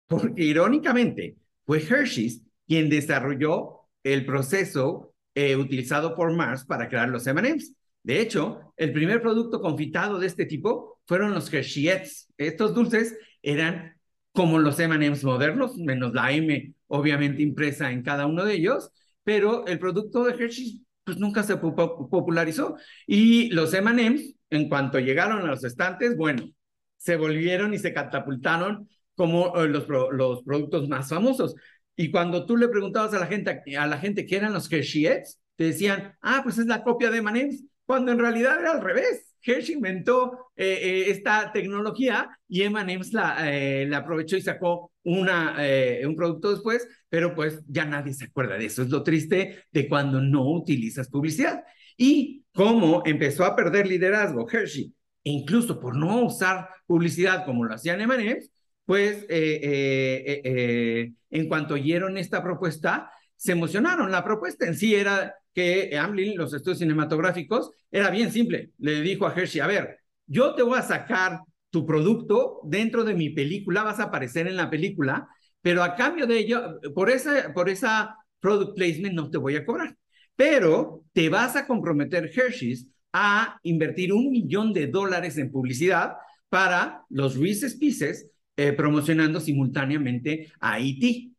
porque 0.07 0.43
irónicamente 0.43 1.35
fue 1.65 1.79
Hershey's 1.79 2.41
quien 2.67 2.89
desarrolló 2.89 3.81
el 4.03 4.25
proceso 4.25 5.13
eh, 5.35 5.55
utilizado 5.55 6.15
por 6.15 6.33
Mars 6.33 6.65
para 6.65 6.87
crear 6.89 7.09
los 7.09 7.27
M&M's. 7.27 7.75
De 8.03 8.21
hecho, 8.21 8.73
el 8.77 8.93
primer 8.93 9.21
producto 9.21 9.59
confitado 9.61 10.19
de 10.19 10.27
este 10.27 10.45
tipo 10.45 10.99
fueron 11.05 11.33
los 11.33 11.51
Hershey's. 11.51 12.27
Estos 12.37 12.73
dulces 12.73 13.17
eran 13.41 13.95
como 14.31 14.59
los 14.59 14.79
M&M's 14.79 15.23
modernos, 15.23 15.77
menos 15.77 16.13
la 16.13 16.31
M 16.31 16.73
obviamente 16.87 17.41
impresa 17.41 17.91
en 17.91 18.03
cada 18.03 18.27
uno 18.27 18.45
de 18.45 18.53
ellos, 18.53 18.91
pero 19.23 19.65
el 19.65 19.79
producto 19.79 20.23
de 20.23 20.33
Hershey 20.33 20.84
pues 21.05 21.17
nunca 21.17 21.43
se 21.43 21.57
popularizó. 21.57 22.77
Y 23.07 23.49
los 23.51 23.73
M&M's, 23.73 24.35
en 24.49 24.67
cuanto 24.67 24.99
llegaron 24.99 25.43
a 25.43 25.47
los 25.47 25.63
estantes, 25.63 26.17
bueno, 26.17 26.49
se 26.97 27.15
volvieron 27.15 27.73
y 27.73 27.77
se 27.77 27.93
catapultaron 27.93 28.89
como 29.15 29.55
eh, 29.55 29.67
los, 29.67 29.87
los 29.87 30.43
productos 30.43 30.89
más 30.89 31.09
famosos. 31.09 31.55
Y 31.95 32.11
cuando 32.11 32.45
tú 32.45 32.57
le 32.57 32.67
preguntabas 32.67 33.13
a 33.13 33.19
la 33.19 33.27
gente, 33.27 33.61
a 33.77 33.87
la 33.87 33.97
gente 33.97 34.25
qué 34.25 34.37
eran 34.37 34.53
los 34.53 34.71
Hershey's, 34.71 35.39
te 35.55 35.65
decían, 35.65 36.15
ah, 36.21 36.41
pues 36.43 36.57
es 36.57 36.65
la 36.65 36.83
copia 36.83 37.09
de 37.09 37.19
M&M's 37.19 37.63
cuando 37.85 38.11
en 38.11 38.19
realidad 38.19 38.59
era 38.59 38.71
al 38.71 38.81
revés. 38.81 39.34
Hershey 39.45 39.75
inventó 39.75 40.51
eh, 40.55 40.79
eh, 40.81 41.09
esta 41.09 41.51
tecnología 41.51 42.29
y 42.47 42.63
M&M's 42.63 43.13
la, 43.13 43.51
eh, 43.51 43.85
la, 43.87 43.97
aprovechó 43.97 44.37
y 44.37 44.41
sacó 44.41 44.91
una, 45.03 45.57
un 46.03 46.15
producto 46.15 46.51
después, 46.51 46.87
pero 47.09 47.35
pues 47.35 47.61
ya 47.67 47.85
nadie 47.85 48.13
se 48.13 48.25
acuerda 48.25 48.57
de 48.57 48.65
eso. 48.65 48.81
Es 48.81 48.89
lo 48.89 49.03
triste 49.03 49.65
de 49.71 49.87
cuando 49.87 50.19
no 50.19 50.49
utilizas 50.49 51.09
publicidad. 51.09 51.63
Y 51.95 52.43
cómo 52.53 53.03
empezó 53.05 53.45
a 53.45 53.55
perder 53.55 53.87
liderazgo 53.87 54.49
Hershey, 54.49 54.91
e 55.23 55.29
incluso 55.29 55.79
por 55.79 55.95
no 55.95 56.23
usar 56.23 56.69
publicidad 56.87 57.45
como 57.45 57.65
lo 57.65 57.75
hacían 57.75 58.01
M&M's, 58.01 58.49
pues 58.85 59.27
en 59.29 61.15
cuanto 61.47 61.75
oyeron 61.75 62.17
esta 62.17 62.41
propuesta, 62.41 63.11
se 63.35 63.51
emocionaron. 63.51 64.11
La 64.11 64.23
propuesta 64.23 64.65
en 64.65 64.75
sí 64.75 64.95
era 64.95 65.35
que 65.53 65.97
Amblin, 65.97 66.37
los 66.37 66.53
estudios 66.53 66.79
cinematográficos, 66.79 67.71
era 67.91 68.09
bien 68.09 68.31
simple. 68.31 68.71
Le 68.77 69.01
dijo 69.01 69.25
a 69.25 69.33
Hershey, 69.33 69.61
a 69.61 69.67
ver, 69.67 69.99
yo 70.27 70.53
te 70.55 70.63
voy 70.63 70.77
a 70.77 70.81
sacar 70.81 71.39
tu 71.69 71.85
producto 71.85 72.61
dentro 72.63 73.03
de 73.03 73.13
mi 73.15 73.29
película, 73.29 73.83
vas 73.83 73.99
a 73.99 74.03
aparecer 74.03 74.47
en 74.47 74.55
la 74.55 74.69
película, 74.69 75.27
pero 75.61 75.83
a 75.83 75.95
cambio 75.95 76.27
de 76.27 76.39
ello, 76.39 76.79
por 76.93 77.09
esa, 77.09 77.53
por 77.53 77.69
esa 77.69 78.15
product 78.39 78.75
placement 78.75 79.15
no 79.15 79.29
te 79.29 79.37
voy 79.37 79.55
a 79.55 79.65
cobrar. 79.65 79.95
Pero 80.35 81.03
te 81.13 81.29
vas 81.29 81.55
a 81.55 81.65
comprometer, 81.65 82.29
Hershey's, 82.33 82.87
a 83.13 83.59
invertir 83.63 84.11
un 84.11 84.29
millón 84.29 84.73
de 84.73 84.87
dólares 84.87 85.37
en 85.37 85.51
publicidad 85.51 86.13
para 86.49 87.05
los 87.09 87.37
Reese's 87.37 87.75
Pieces, 87.75 88.29
eh, 88.57 88.73
promocionando 88.73 89.39
simultáneamente 89.39 90.51
a 90.59 90.79
E.T. 90.79 91.31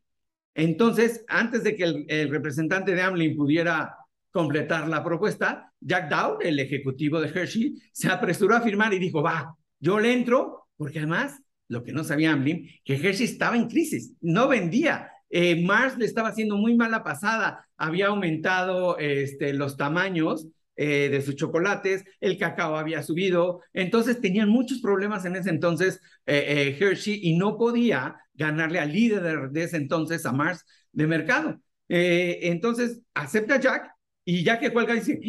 Entonces, 0.56 1.22
antes 1.28 1.62
de 1.64 1.76
que 1.76 2.06
el, 2.08 2.30
representante 2.30 2.94
de 2.94 3.02
Amblin 3.02 3.36
pudiera 3.36 3.94
completar 4.30 4.88
la 4.88 5.04
propuesta, 5.04 5.70
Jack 5.80 6.08
Dow, 6.08 6.38
el 6.40 6.58
ejecutivo 6.58 7.20
de 7.20 7.28
Hershey, 7.28 7.74
se 7.92 8.08
apresuró 8.08 8.56
a 8.56 8.62
firmar 8.62 8.94
y 8.94 8.98
dijo, 8.98 9.22
va, 9.22 9.54
yo 9.78 10.00
le 10.00 10.14
entro, 10.14 10.68
porque 10.78 11.00
además, 11.00 11.42
lo 11.68 11.84
que 11.84 11.92
no 11.92 12.04
sabía 12.04 12.32
Amblin, 12.32 12.70
que 12.84 12.94
Hershey 12.94 13.26
estaba 13.26 13.54
en 13.54 13.68
crisis, 13.68 14.14
no 14.22 14.48
vendía. 14.48 15.10
Eh, 15.28 15.62
Mars 15.62 15.98
le 15.98 16.06
estaba 16.06 16.30
haciendo 16.30 16.56
muy 16.56 16.74
mala 16.74 17.04
pasada, 17.04 17.68
había 17.76 18.06
aumentado 18.06 18.96
este, 18.96 19.52
los 19.52 19.76
tamaños 19.76 20.48
eh, 20.76 21.10
de 21.10 21.20
sus 21.20 21.36
chocolates, 21.36 22.04
el 22.20 22.38
cacao 22.38 22.76
había 22.76 23.02
subido, 23.02 23.60
entonces 23.74 24.22
tenían 24.22 24.48
muchos 24.48 24.80
problemas 24.80 25.26
en 25.26 25.36
ese 25.36 25.50
entonces 25.50 26.00
eh, 26.24 26.76
Hershey 26.80 27.20
y 27.22 27.36
no 27.36 27.58
podía 27.58 28.16
ganarle 28.36 28.78
al 28.78 28.92
líder 28.92 29.50
de 29.50 29.62
ese 29.64 29.76
entonces, 29.76 30.26
a 30.26 30.32
Mars, 30.32 30.64
de 30.92 31.06
mercado. 31.06 31.60
entonces 31.88 33.00
acepta 33.14 33.60
Jack 33.60 33.90
y 34.24 34.42
ya 34.42 34.58
que 34.58 34.72
cuelga 34.72 34.94
dice, 34.94 35.20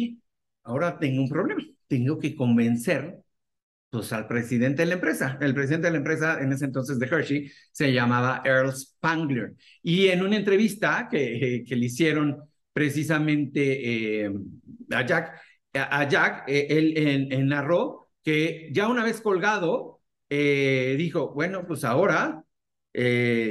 ahora 0.64 0.98
tengo 0.98 1.22
un 1.22 1.28
problema, 1.28 1.62
tengo 1.86 2.18
que 2.18 2.34
convencer 2.34 3.18
pues 3.90 4.12
al 4.12 4.26
presidente 4.26 4.82
de 4.82 4.86
la 4.86 4.94
empresa. 4.94 5.38
El 5.40 5.54
presidente 5.54 5.86
de 5.86 5.92
la 5.92 5.98
empresa 5.98 6.40
en 6.40 6.52
ese 6.52 6.66
entonces 6.66 6.98
de 6.98 7.06
Hershey 7.06 7.50
se 7.72 7.92
llamaba 7.92 8.42
Earl 8.44 8.72
Spangler. 8.74 9.54
Y 9.82 10.08
en 10.08 10.22
una 10.22 10.36
entrevista 10.36 11.08
que, 11.10 11.64
que 11.66 11.76
le 11.76 11.86
hicieron 11.86 12.48
precisamente 12.78 14.24
eh, 14.24 14.30
a 14.92 15.04
Jack, 15.04 15.40
a, 15.74 16.08
Jack 16.08 16.44
eh, 16.48 16.66
él, 16.70 17.48
narró 17.48 18.10
que 18.22 18.68
ya 18.72 18.88
una 18.88 19.04
vez 19.04 19.20
colgado, 19.20 20.00
eh, 20.28 20.94
dijo, 20.98 21.32
bueno, 21.32 21.66
pues 21.66 21.82
ahora 21.84 22.44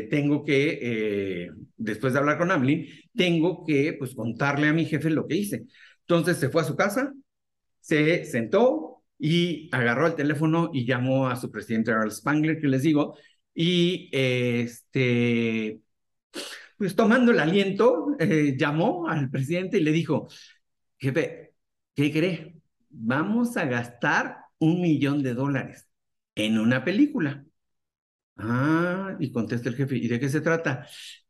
tengo 0.10 0.44
que, 0.44 1.50
después 1.78 2.14
de 2.14 2.20
hablar 2.20 2.38
con 2.38 2.52
Amlin, 2.52 2.88
tengo 3.16 3.64
que 3.66 3.94
pues 3.98 4.14
contarle 4.16 4.68
a 4.68 4.74
mi 4.74 4.86
jefe 4.86 5.10
lo 5.10 5.28
que 5.28 5.36
hice. 5.36 5.66
Entonces 6.02 6.38
se 6.38 6.50
fue 6.50 6.62
a 6.62 6.66
su 6.66 6.76
casa, 6.76 7.14
se 7.80 8.26
sentó 8.26 9.04
y 9.20 9.70
agarró 9.72 10.08
el 10.08 10.16
teléfono 10.16 10.70
y 10.74 10.86
llamó 10.86 11.28
a 11.28 11.36
su 11.36 11.52
presidente 11.52 11.92
Earl 11.92 12.12
Spangler, 12.12 12.60
que 12.60 12.68
les 12.68 12.84
digo, 12.84 13.16
y 13.54 14.10
este, 14.12 15.82
pues 16.78 16.96
tomando 16.96 17.32
el 17.32 17.40
aliento, 17.40 18.16
eh, 18.20 18.56
llamó 18.58 19.08
al 19.08 19.30
presidente 19.32 19.78
y 19.80 19.84
le 19.84 19.92
dijo, 19.92 20.28
jefe, 21.00 21.54
¿qué 21.96 22.12
cree? 22.12 22.62
Vamos 22.90 23.58
a 23.58 23.66
gastar 23.66 24.38
un 24.60 24.82
millón 24.82 25.24
de 25.24 25.34
dólares 25.34 25.88
en 26.36 26.60
una 26.60 26.84
película. 26.84 27.47
Ah, 28.38 29.16
y 29.20 29.32
contesta 29.32 29.70
el 29.70 29.76
jefe, 29.76 29.98
¿y 29.98 30.08
de 30.08 30.20
qué 30.20 30.30
se 30.30 30.42
trata? 30.42 30.88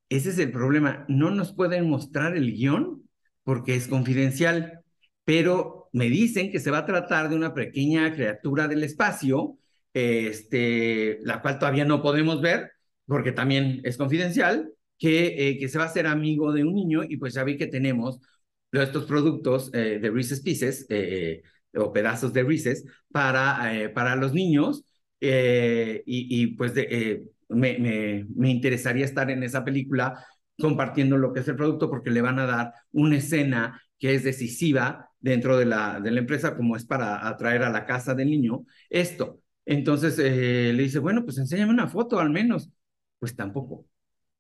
Ese 0.10 0.30
es 0.30 0.40
el 0.40 0.52
problema. 0.52 1.06
No 1.08 1.32
nos 1.32 1.54
pueden 1.54 1.90
mostrar 1.90 2.36
el 2.36 2.52
guion 2.54 3.04
porque 3.44 3.76
es 3.76 3.88
confidencial, 3.88 4.82
pero 5.24 5.90
me 5.94 6.10
dicen 6.10 6.52
que 6.52 6.60
se 6.60 6.72
va 6.72 6.80
a 6.80 6.86
tratar 6.86 7.30
de 7.30 7.36
una 7.36 7.54
pequeña 7.54 8.14
criatura 8.14 8.68
del 8.68 8.84
espacio, 8.84 9.58
este, 9.94 11.20
la 11.24 11.42
cual 11.42 11.60
todavía 11.60 11.86
no 11.86 12.02
podemos 12.02 12.42
ver 12.42 12.72
porque 13.06 13.32
también 13.32 13.82
es 13.86 13.98
confidencial, 13.98 14.74
que, 14.98 15.50
eh, 15.50 15.58
que 15.60 15.70
se 15.70 15.78
va 15.78 15.86
a 15.86 15.88
hacer 15.88 16.08
amigo 16.08 16.52
de 16.52 16.64
un 16.66 16.74
niño 16.76 17.04
y 17.04 17.18
pues 17.18 17.34
ya 17.36 17.44
vi 17.44 17.58
que 17.58 17.68
tenemos 17.68 18.20
estos 18.72 19.06
productos 19.06 19.72
eh, 19.74 20.00
de 20.00 20.12
Reese's 20.12 20.42
Pieces 20.42 20.86
eh, 20.90 21.42
o 21.74 21.94
pedazos 21.94 22.34
de 22.34 22.44
Reese's 22.44 22.84
para, 23.12 23.92
para 23.94 24.16
los 24.16 24.34
niños 24.34 24.84
y, 25.20 26.04
y, 26.06 26.48
pues 26.56 26.74
de, 26.74 27.24
me, 27.50 27.78
me, 27.80 28.26
me 28.36 28.50
interesaría 28.50 29.06
estar 29.06 29.30
en 29.32 29.44
esa 29.44 29.64
película 29.64 30.26
compartiendo 30.60 31.18
lo 31.18 31.34
que 31.34 31.42
es 31.42 31.48
el 31.48 31.56
producto 31.56 31.90
porque 31.90 32.12
le 32.12 32.22
van 32.22 32.40
a 32.40 32.46
dar 32.46 32.74
una 32.92 33.18
escena 33.18 33.82
que 34.00 34.14
es 34.16 34.24
decisiva 34.24 35.10
dentro 35.20 35.58
de 35.58 35.66
la, 35.66 36.00
de 36.00 36.12
la 36.12 36.20
empresa, 36.20 36.56
como 36.56 36.76
es 36.76 36.86
para 36.86 37.28
atraer 37.28 37.64
a 37.64 37.70
la 37.70 37.86
casa 37.86 38.14
del 38.16 38.30
niño 38.30 38.66
esto. 38.90 39.42
Entonces 39.66 40.18
eh, 40.20 40.72
le 40.74 40.84
dice, 40.84 41.00
bueno, 41.00 41.24
pues 41.26 41.38
enséñame 41.38 41.74
una 41.74 41.88
foto 41.88 42.20
al 42.20 42.30
menos. 42.30 42.70
Pues 43.20 43.36
tampoco. 43.36 43.86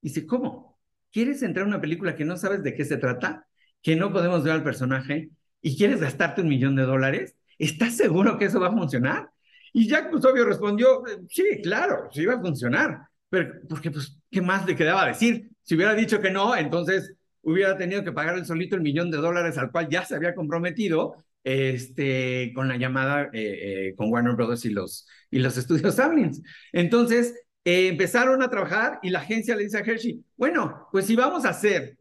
Dice, 0.02 0.26
¿cómo? 0.26 0.80
¿Quieres 1.12 1.42
entrar 1.44 1.66
a 1.66 1.70
una 1.70 1.82
película 1.82 2.16
que 2.16 2.26
no 2.26 2.38
sabes 2.38 2.64
de 2.64 2.76
qué 2.76 2.86
se 2.86 2.98
trata? 2.98 3.48
Que 3.82 3.96
no 3.96 4.12
podemos 4.14 4.44
ver 4.44 4.54
al 4.54 4.64
personaje 4.64 5.32
y 5.62 5.78
quieres 5.78 6.00
gastarte 6.02 6.42
un 6.42 6.50
millón 6.50 6.76
de 6.76 6.84
dólares? 6.84 7.36
¿Estás 7.58 7.98
seguro 7.98 8.38
que 8.38 8.46
eso 8.46 8.60
va 8.60 8.68
a 8.68 8.72
funcionar? 8.72 9.30
Y 9.74 9.88
Jack, 9.88 10.14
obvio, 10.14 10.46
respondió, 10.46 11.04
sí, 11.30 11.62
claro, 11.62 12.10
sí 12.12 12.26
va 12.26 12.36
a 12.36 12.42
funcionar. 12.42 13.00
Pero, 13.30 13.54
porque, 13.68 13.92
pues, 13.92 14.18
¿qué 14.32 14.42
más 14.42 14.66
le 14.66 14.76
quedaba 14.76 15.06
decir? 15.06 15.50
Si 15.64 15.76
hubiera 15.76 15.94
dicho 15.94 16.22
que 16.22 16.32
no, 16.32 16.56
entonces 16.56 17.14
hubiera 17.42 17.78
tenido 17.78 18.04
que 18.04 18.12
pagar 18.12 18.38
el 18.38 18.46
solito 18.46 18.76
el 18.76 18.82
millón 18.82 19.12
de 19.12 19.18
dólares 19.18 19.58
al 19.58 19.72
cual 19.72 19.88
ya 19.90 20.06
se 20.06 20.16
había 20.16 20.36
comprometido 20.36 21.24
este, 21.44 22.52
con 22.54 22.68
la 22.68 22.76
llamada 22.76 23.30
eh, 23.32 23.90
eh, 23.92 23.96
con 23.96 24.12
Warner 24.12 24.36
Brothers 24.36 24.66
y 24.66 24.70
los, 24.70 25.08
y 25.32 25.40
los 25.40 25.58
estudios 25.58 25.96
Sablins. 25.96 26.42
Entonces, 26.74 27.36
eh, 27.64 27.88
empezaron 27.88 28.42
a 28.44 28.50
trabajar 28.50 29.00
y 29.02 29.10
la 29.10 29.20
agencia 29.20 29.56
le 29.56 29.64
dice 29.64 29.78
a 29.78 29.82
Hershey, 29.82 30.24
bueno, 30.36 30.88
pues 30.92 31.06
si 31.06 31.16
vamos 31.16 31.46
a 31.46 31.50
hacer, 31.50 31.98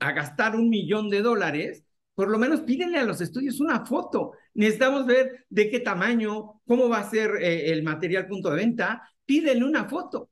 a 0.00 0.12
gastar 0.12 0.56
un 0.56 0.68
millón 0.68 1.10
de 1.10 1.22
dólares, 1.22 1.84
por 2.14 2.28
lo 2.28 2.38
menos 2.38 2.62
pídenle 2.62 2.98
a 2.98 3.04
los 3.04 3.20
estudios 3.20 3.60
una 3.60 3.86
foto. 3.86 4.32
Necesitamos 4.58 5.06
ver 5.06 5.46
de 5.48 5.70
qué 5.70 5.80
tamaño, 5.80 6.60
cómo 6.66 6.88
va 6.88 6.98
a 6.98 7.10
ser 7.10 7.30
el 7.40 7.82
material 7.84 8.26
punto 8.26 8.50
de 8.50 8.56
venta. 8.56 9.08
Pídenle 9.24 9.64
una 9.64 9.88
foto 9.88 10.30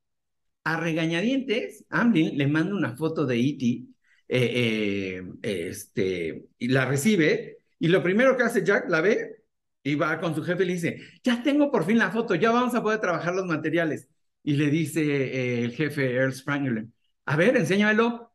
a 0.64 0.76
regañadientes, 0.80 1.84
Amblin 1.90 2.36
le 2.36 2.48
manda 2.48 2.74
una 2.74 2.96
foto 2.96 3.24
de 3.24 3.38
E.T., 3.38 3.84
eh, 4.28 5.22
eh, 5.40 5.68
este, 5.68 6.48
y 6.58 6.68
la 6.68 6.86
recibe, 6.86 7.58
y 7.78 7.86
lo 7.86 8.02
primero 8.02 8.36
que 8.36 8.42
hace 8.42 8.64
Jack, 8.64 8.90
la 8.90 9.00
ve, 9.00 9.44
y 9.84 9.94
va 9.94 10.18
con 10.18 10.34
su 10.34 10.42
jefe 10.42 10.64
y 10.64 10.66
le 10.66 10.72
dice, 10.72 11.00
ya 11.22 11.40
tengo 11.40 11.70
por 11.70 11.86
fin 11.86 11.98
la 11.98 12.10
foto, 12.10 12.34
ya 12.34 12.50
vamos 12.50 12.74
a 12.74 12.82
poder 12.82 13.00
trabajar 13.00 13.32
los 13.32 13.46
materiales. 13.46 14.08
Y 14.42 14.54
le 14.54 14.68
dice 14.68 15.02
eh, 15.02 15.62
el 15.64 15.72
jefe 15.72 16.14
Earl 16.14 16.34
Spangler, 16.34 16.86
a 17.26 17.36
ver, 17.36 17.56
enséñamelo. 17.56 18.32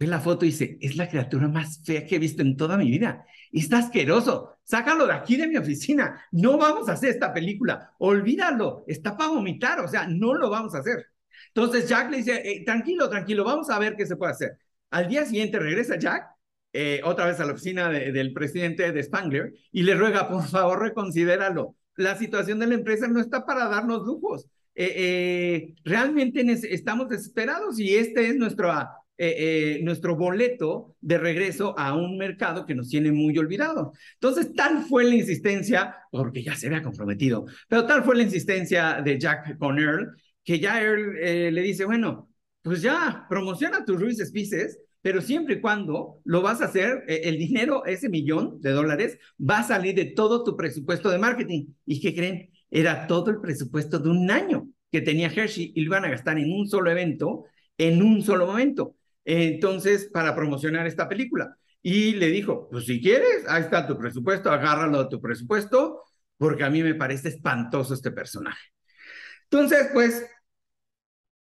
Ve 0.00 0.06
la 0.06 0.18
foto 0.18 0.46
y 0.46 0.48
dice, 0.48 0.78
es 0.80 0.96
la 0.96 1.10
criatura 1.10 1.46
más 1.46 1.82
fea 1.84 2.06
que 2.06 2.16
he 2.16 2.18
visto 2.18 2.40
en 2.40 2.56
toda 2.56 2.78
mi 2.78 2.90
vida. 2.90 3.26
Está 3.52 3.78
asqueroso. 3.78 4.56
Sácalo 4.64 5.06
de 5.06 5.12
aquí 5.12 5.36
de 5.36 5.46
mi 5.46 5.58
oficina. 5.58 6.24
No 6.32 6.56
vamos 6.56 6.88
a 6.88 6.92
hacer 6.92 7.10
esta 7.10 7.34
película. 7.34 7.92
Olvídalo. 7.98 8.84
Está 8.88 9.14
para 9.14 9.28
vomitar. 9.28 9.78
O 9.80 9.88
sea, 9.88 10.06
no 10.08 10.32
lo 10.32 10.48
vamos 10.48 10.74
a 10.74 10.78
hacer. 10.78 11.06
Entonces 11.48 11.86
Jack 11.86 12.10
le 12.10 12.18
dice, 12.18 12.40
eh, 12.44 12.64
tranquilo, 12.64 13.10
tranquilo, 13.10 13.44
vamos 13.44 13.68
a 13.68 13.78
ver 13.78 13.94
qué 13.94 14.06
se 14.06 14.16
puede 14.16 14.32
hacer. 14.32 14.58
Al 14.90 15.06
día 15.06 15.26
siguiente 15.26 15.58
regresa 15.58 15.98
Jack, 15.98 16.28
eh, 16.72 17.02
otra 17.04 17.26
vez 17.26 17.38
a 17.40 17.44
la 17.44 17.52
oficina 17.52 17.90
del 17.90 18.32
presidente 18.32 18.92
de 18.92 19.02
Spangler, 19.02 19.52
y 19.72 19.82
le 19.82 19.94
ruega, 19.94 20.28
por 20.28 20.46
favor, 20.46 20.80
reconsidéralo. 20.80 21.76
La 21.96 22.16
situación 22.16 22.58
de 22.58 22.68
la 22.68 22.74
empresa 22.74 23.06
no 23.08 23.20
está 23.20 23.44
para 23.44 23.68
darnos 23.68 24.06
lujos. 24.06 24.46
Eh, 24.74 25.74
realmente 25.84 26.40
estamos 26.70 27.08
desesperados 27.08 27.78
y 27.78 27.96
este 27.96 28.28
es 28.28 28.36
nuestro, 29.20 29.84
nuestro 29.84 30.16
boleto 30.16 30.96
de 31.00 31.18
regreso 31.18 31.78
a 31.78 31.94
un 31.94 32.16
mercado 32.16 32.64
que 32.64 32.74
nos 32.74 32.88
tiene 32.88 33.12
muy 33.12 33.36
olvidado. 33.38 33.92
Entonces, 34.14 34.52
tal 34.54 34.84
fue 34.84 35.04
la 35.04 35.14
insistencia, 35.14 35.96
porque 36.10 36.42
ya 36.42 36.54
se 36.56 36.68
había 36.68 36.82
comprometido, 36.82 37.46
pero 37.68 37.86
tal 37.86 38.02
fue 38.02 38.16
la 38.16 38.22
insistencia 38.22 39.02
de 39.02 39.18
Jack 39.18 39.58
con 39.58 39.78
Earl 39.78 40.16
que 40.44 40.58
ya 40.58 40.82
él 40.82 41.16
eh, 41.20 41.50
le 41.52 41.62
dice, 41.62 41.84
bueno, 41.84 42.30
pues 42.62 42.82
ya 42.82 43.26
promociona 43.28 43.84
tus 43.84 44.00
Ruiz 44.00 44.18
Spices, 44.18 44.78
pero 45.02 45.22
siempre 45.22 45.54
y 45.54 45.60
cuando 45.60 46.20
lo 46.24 46.42
vas 46.42 46.60
a 46.60 46.66
hacer, 46.66 47.04
eh, 47.08 47.22
el 47.24 47.38
dinero, 47.38 47.84
ese 47.86 48.08
millón 48.08 48.60
de 48.60 48.70
dólares, 48.70 49.18
va 49.38 49.60
a 49.60 49.64
salir 49.64 49.94
de 49.94 50.06
todo 50.06 50.44
tu 50.44 50.56
presupuesto 50.56 51.10
de 51.10 51.18
marketing. 51.18 51.66
¿Y 51.86 52.00
qué 52.00 52.14
creen? 52.14 52.50
Era 52.70 53.06
todo 53.06 53.30
el 53.30 53.40
presupuesto 53.40 53.98
de 53.98 54.10
un 54.10 54.30
año 54.30 54.68
que 54.90 55.00
tenía 55.00 55.28
Hershey 55.28 55.72
y 55.74 55.80
lo 55.82 55.86
iban 55.86 56.04
a 56.04 56.10
gastar 56.10 56.38
en 56.38 56.52
un 56.52 56.68
solo 56.68 56.90
evento, 56.90 57.44
en 57.78 58.02
un 58.02 58.22
solo 58.22 58.46
momento. 58.46 58.96
Entonces, 59.24 60.08
para 60.12 60.34
promocionar 60.34 60.86
esta 60.86 61.08
película. 61.08 61.56
Y 61.82 62.12
le 62.14 62.28
dijo, 62.28 62.68
pues 62.70 62.86
si 62.86 63.00
quieres, 63.00 63.44
ahí 63.48 63.62
está 63.62 63.86
tu 63.86 63.96
presupuesto, 63.98 64.50
agárralo 64.50 65.04
de 65.04 65.10
tu 65.10 65.20
presupuesto, 65.20 66.02
porque 66.36 66.64
a 66.64 66.70
mí 66.70 66.82
me 66.82 66.94
parece 66.94 67.28
espantoso 67.28 67.94
este 67.94 68.10
personaje. 68.10 68.68
Entonces, 69.50 69.88
pues, 69.92 70.26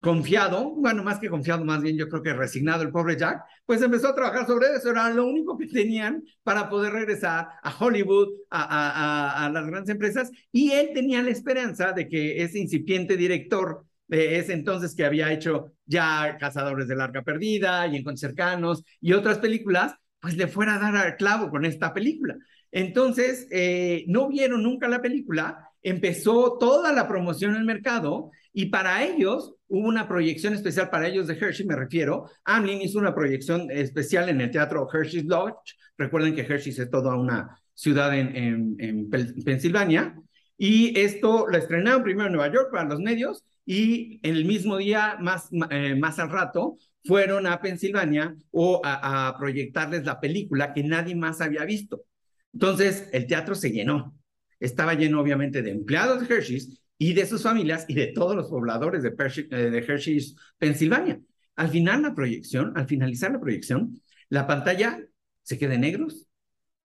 confiado, 0.01 0.71
bueno, 0.77 1.03
más 1.03 1.19
que 1.19 1.29
confiado, 1.29 1.65
más 1.65 1.83
bien 1.83 1.97
yo 1.97 2.09
creo 2.09 2.23
que 2.23 2.33
resignado 2.33 2.83
el 2.83 2.93
pobre 2.93 3.17
Jack, 3.17 3.43
pues 3.65 3.83
empezó 3.83 4.09
a 4.09 4.15
trabajar 4.15 4.47
sobre 4.47 4.69
eso, 4.77 4.91
era 4.91 5.11
lo 5.11 5.27
único 5.27 5.59
que 5.59 5.67
tenían 5.67 6.23
para 6.45 6.69
poder 6.69 6.93
regresar 6.93 7.49
a 7.63 7.77
Hollywood, 7.77 8.29
a, 8.51 9.51
las 9.53 9.67
grandes 9.67 9.91
empresas, 9.91 10.31
y 10.53 10.71
él 10.73 10.91
tenía 10.95 11.23
la 11.23 11.31
esperanza 11.31 11.93
de 11.93 12.09
que 12.09 12.43
ese 12.43 12.59
incipiente 12.59 13.17
director 13.17 13.86
de 14.09 14.39
ese 14.39 14.53
entonces 14.53 14.95
que 14.95 15.05
había 15.05 15.33
hecho 15.33 15.73
ya 15.85 16.37
Cazadores 16.39 16.89
de 16.89 16.97
Larga 16.97 17.23
Perdida 17.23 17.87
y 17.87 17.97
Encuentros 17.97 18.21
Cercanos 18.21 18.85
y 19.01 19.13
otras 19.13 19.39
películas, 19.39 19.95
pues 20.21 20.37
le 20.37 20.49
fuera 20.49 20.77
a 20.77 20.79
dar 20.79 20.97
al 20.97 21.17
clavo 21.17 21.51
con 21.51 21.65
esta 21.65 21.93
película. 21.93 22.37
Entonces, 22.73 23.47
eh, 23.51 24.05
no 24.09 24.29
vieron 24.29 24.63
nunca 24.63 24.89
la 24.89 25.01
película, 25.01 25.71
empezó 25.83 26.59
toda 26.59 26.93
la 26.93 27.07
promoción 27.09 27.53
en 27.53 27.59
el 27.59 27.65
mercado 27.65 28.31
y 28.53 28.67
para 28.67 29.05
ellos 29.05 29.55
hubo 29.69 29.87
una 29.87 30.09
proyección 30.09 30.55
especial 30.55 30.91
para 30.91 31.07
ellos 31.09 31.27
de 31.27 31.35
Hershey, 31.35 31.67
me 31.67 31.77
refiero. 31.77 32.31
Amlin 32.45 32.81
hizo 32.81 32.99
una 32.99 33.15
proyección 33.15 33.71
especial 33.71 34.29
en 34.29 34.41
el 34.41 34.51
teatro 34.51 34.89
Hershey's 34.93 35.27
Lodge. 35.27 35.77
Recuerden 35.97 36.35
que 36.35 36.43
Hershey 36.43 36.73
es 36.73 36.91
toda 36.91 37.15
una 37.15 37.61
ciudad 37.75 38.17
en, 38.19 38.77
en, 38.79 39.11
Pensilvania. 39.45 40.17
Y 40.59 40.99
esto 40.99 41.47
lo 41.49 41.57
estrenaron 41.57 42.03
primero 42.03 42.27
en 42.27 42.35
Nueva 42.35 42.53
York 42.53 42.71
para 42.71 42.89
los 42.89 43.01
medios 43.01 43.45
y 43.65 44.21
el 44.23 44.45
mismo 44.45 44.77
día, 44.79 45.19
más, 45.21 45.49
eh, 45.71 45.95
más 45.97 46.19
al 46.19 46.31
rato, 46.31 46.79
fueron 47.05 47.47
a 47.47 47.61
Pensilvania 47.61 48.37
o 48.51 48.81
a, 48.85 49.29
a 49.29 49.39
proyectarles 49.39 50.05
la 50.05 50.21
película 50.21 50.73
que 50.73 50.83
nadie 50.83 51.15
más 51.15 51.41
había 51.41 51.65
visto. 51.65 52.05
Entonces, 52.53 53.09
el 53.13 53.27
teatro 53.27 53.55
se 53.55 53.71
llenó. 53.71 54.17
Estaba 54.61 54.95
lleno, 54.95 55.21
obviamente, 55.21 55.63
de 55.63 55.71
empleados 55.71 56.27
de 56.27 56.35
Hershey's 56.35 56.81
y 56.99 57.13
de 57.13 57.27
sus 57.27 57.43
familias 57.43 57.85
y 57.89 57.95
de 57.95 58.09
todos 58.09 58.35
los 58.35 58.49
pobladores 58.49 59.03
de, 59.03 59.11
eh, 59.11 59.71
de 59.71 59.79
Hershey's, 59.79 60.37
Pensilvania. 60.59 61.21
Al 61.57 61.69
final 61.69 62.03
la 62.03 62.15
proyección, 62.15 62.73
al 62.77 62.87
finalizar 62.87 63.33
la 63.33 63.41
proyección, 63.41 64.01
la 64.29 64.47
pantalla 64.47 65.01
se 65.43 65.59
queda 65.59 65.75
en 65.75 65.83
negros 65.83 66.27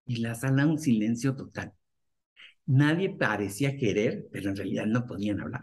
y 0.05 0.17
la 0.17 0.35
sala 0.35 0.65
un 0.65 0.79
silencio 0.79 1.35
total. 1.35 1.73
Nadie 2.65 3.09
parecía 3.09 3.77
querer, 3.77 4.27
pero 4.31 4.49
en 4.49 4.55
realidad 4.55 4.85
no 4.85 5.05
podían 5.05 5.41
hablar. 5.41 5.61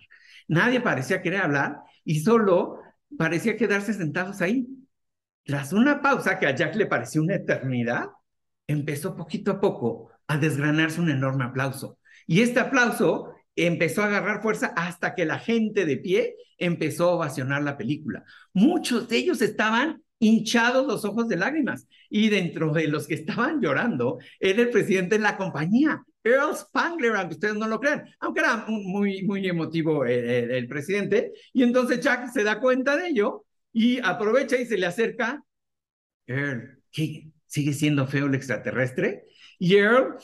Nadie 0.49 0.81
parecía 0.81 1.23
querer 1.23 1.43
hablar 1.43 1.77
y 2.05 2.21
solo 2.21 2.81
parecía 3.17 3.57
quedarse 3.57 3.95
sentados 3.95 4.41
ahí. 4.41 4.67
Tras 5.45 5.73
una 5.73 6.03
pausa 6.03 6.39
que 6.39 6.47
a 6.47 6.55
Jack 6.55 6.77
le 6.77 6.87
pareció 6.87 7.23
una 7.23 7.37
eternidad, 7.37 8.07
empezó 8.67 9.17
poquito 9.17 9.53
a 9.53 9.61
poco 9.61 10.11
a 10.27 10.37
desgranarse 10.37 11.01
un 11.01 11.11
enorme 11.11 11.45
aplauso. 11.45 11.99
Y 12.27 12.43
este 12.43 12.61
aplauso 12.61 13.33
empezó 13.57 14.03
a 14.03 14.07
agarrar 14.07 14.43
fuerza 14.43 14.73
hasta 14.77 15.15
que 15.15 15.25
la 15.25 15.39
gente 15.39 15.87
de 15.87 15.97
pie 15.97 16.37
empezó 16.59 17.09
a 17.09 17.15
ovacionar 17.15 17.63
la 17.63 17.77
película. 17.77 18.25
Muchos 18.53 19.09
de 19.09 19.17
ellos 19.17 19.41
estaban 19.41 20.03
hinchados 20.19 20.87
los 20.87 21.05
ojos 21.05 21.29
de 21.29 21.37
lágrimas 21.37 21.87
y 22.11 22.29
dentro 22.29 22.73
de 22.73 22.89
los 22.89 23.07
que 23.07 23.15
estaban 23.15 23.61
llorando 23.61 24.19
era 24.41 24.63
el 24.63 24.71
presidente 24.71 25.17
de 25.17 25.23
la 25.23 25.37
compañía, 25.37 26.03
Earl 26.25 26.55
Spangler, 26.57 27.17
aunque 27.17 27.35
ustedes 27.35 27.55
no 27.55 27.69
lo 27.69 27.81
crean, 27.81 28.05
aunque 28.21 28.41
era 28.41 28.65
muy, 28.69 29.23
muy 29.23 29.47
emotivo 29.49 30.05
el, 30.05 30.51
el 30.51 30.69
presidente. 30.69 31.33
Y 31.53 31.63
entonces 31.63 32.01
Jack 32.01 32.33
se 32.33 32.45
da 32.45 32.61
cuenta 32.61 32.97
de 32.97 33.09
ello 33.09 33.45
y 33.73 33.99
aprovecha 34.01 34.57
y 34.57 34.67
se 34.67 34.79
le 34.79 34.87
acerca. 34.87 35.43
Earl, 36.27 36.83
¿qué? 36.91 37.31
¿Sigue 37.47 37.73
siendo 37.73 38.07
feo 38.07 38.27
el 38.27 38.35
extraterrestre? 38.35 39.25
Y 39.59 39.77
Earl 39.77 40.17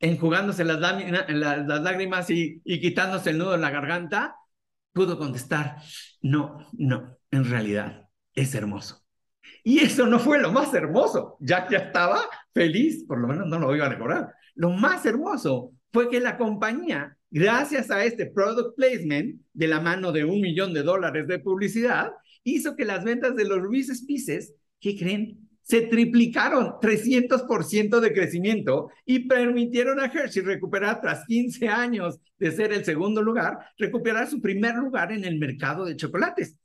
enjugándose 0.00 0.64
las, 0.64 0.80
las, 0.80 1.82
lágrimas 1.82 2.28
y, 2.30 2.60
y 2.64 2.80
quitándose 2.80 3.30
el 3.30 3.38
nudo 3.38 3.54
en 3.54 3.60
la 3.60 3.70
garganta, 3.70 4.36
pudo 4.92 5.18
contestar, 5.18 5.76
no, 6.20 6.66
no, 6.72 7.18
en 7.30 7.44
realidad 7.48 8.08
es 8.34 8.54
hermoso. 8.54 9.03
Y 9.62 9.80
eso 9.80 10.06
no 10.06 10.18
fue 10.18 10.40
lo 10.40 10.52
más 10.52 10.72
hermoso. 10.74 11.36
Jack 11.40 11.70
ya 11.70 11.78
estaba 11.78 12.20
feliz, 12.52 13.04
por 13.04 13.18
lo 13.18 13.28
menos 13.28 13.46
no 13.46 13.58
lo 13.58 13.74
iba 13.74 13.86
a 13.86 13.90
recordar. 13.90 14.34
Lo 14.54 14.70
más 14.70 15.04
hermoso 15.06 15.72
fue 15.92 16.08
que 16.10 16.20
la 16.20 16.36
compañía, 16.36 17.16
gracias 17.30 17.90
a 17.90 18.04
este 18.04 18.26
product 18.26 18.76
placement 18.76 19.40
de 19.52 19.68
la 19.68 19.80
mano 19.80 20.12
de 20.12 20.24
un 20.24 20.40
millón 20.40 20.74
de 20.74 20.82
dólares 20.82 21.26
de 21.26 21.38
publicidad, 21.38 22.12
hizo 22.42 22.76
que 22.76 22.84
las 22.84 23.04
ventas 23.04 23.34
de 23.36 23.44
los 23.44 23.60
Reese's 23.62 24.04
Pieces, 24.04 24.54
¿qué 24.80 24.96
creen? 24.96 25.44
se 25.64 25.80
triplicaron 25.80 26.74
300% 26.80 28.00
de 28.00 28.12
crecimiento 28.12 28.90
y 29.06 29.20
permitieron 29.20 29.98
a 29.98 30.12
Hershey 30.12 30.42
recuperar, 30.42 31.00
tras 31.00 31.24
15 31.24 31.68
años 31.68 32.20
de 32.38 32.52
ser 32.52 32.72
el 32.72 32.84
segundo 32.84 33.22
lugar, 33.22 33.58
recuperar 33.78 34.28
su 34.28 34.42
primer 34.42 34.74
lugar 34.74 35.10
en 35.10 35.24
el 35.24 35.38
mercado 35.38 35.86
de 35.86 35.96
chocolates. 35.96 36.56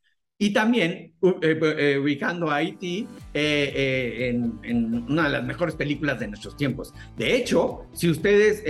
Y 0.41 0.53
también 0.53 1.11
eh, 1.21 1.59
eh, 1.61 1.99
ubicando 2.01 2.49
a 2.49 2.61
E.T. 2.61 3.05
Eh, 3.33 4.29
en, 4.63 5.03
una 5.09 5.23
de 5.23 5.29
las 5.31 5.43
mejores 5.43 5.75
películas 5.75 6.17
de 6.21 6.29
nuestros 6.29 6.55
tiempos. 6.55 6.93
De 7.17 7.35
hecho, 7.35 7.85
si 7.91 8.09
ustedes 8.09 8.63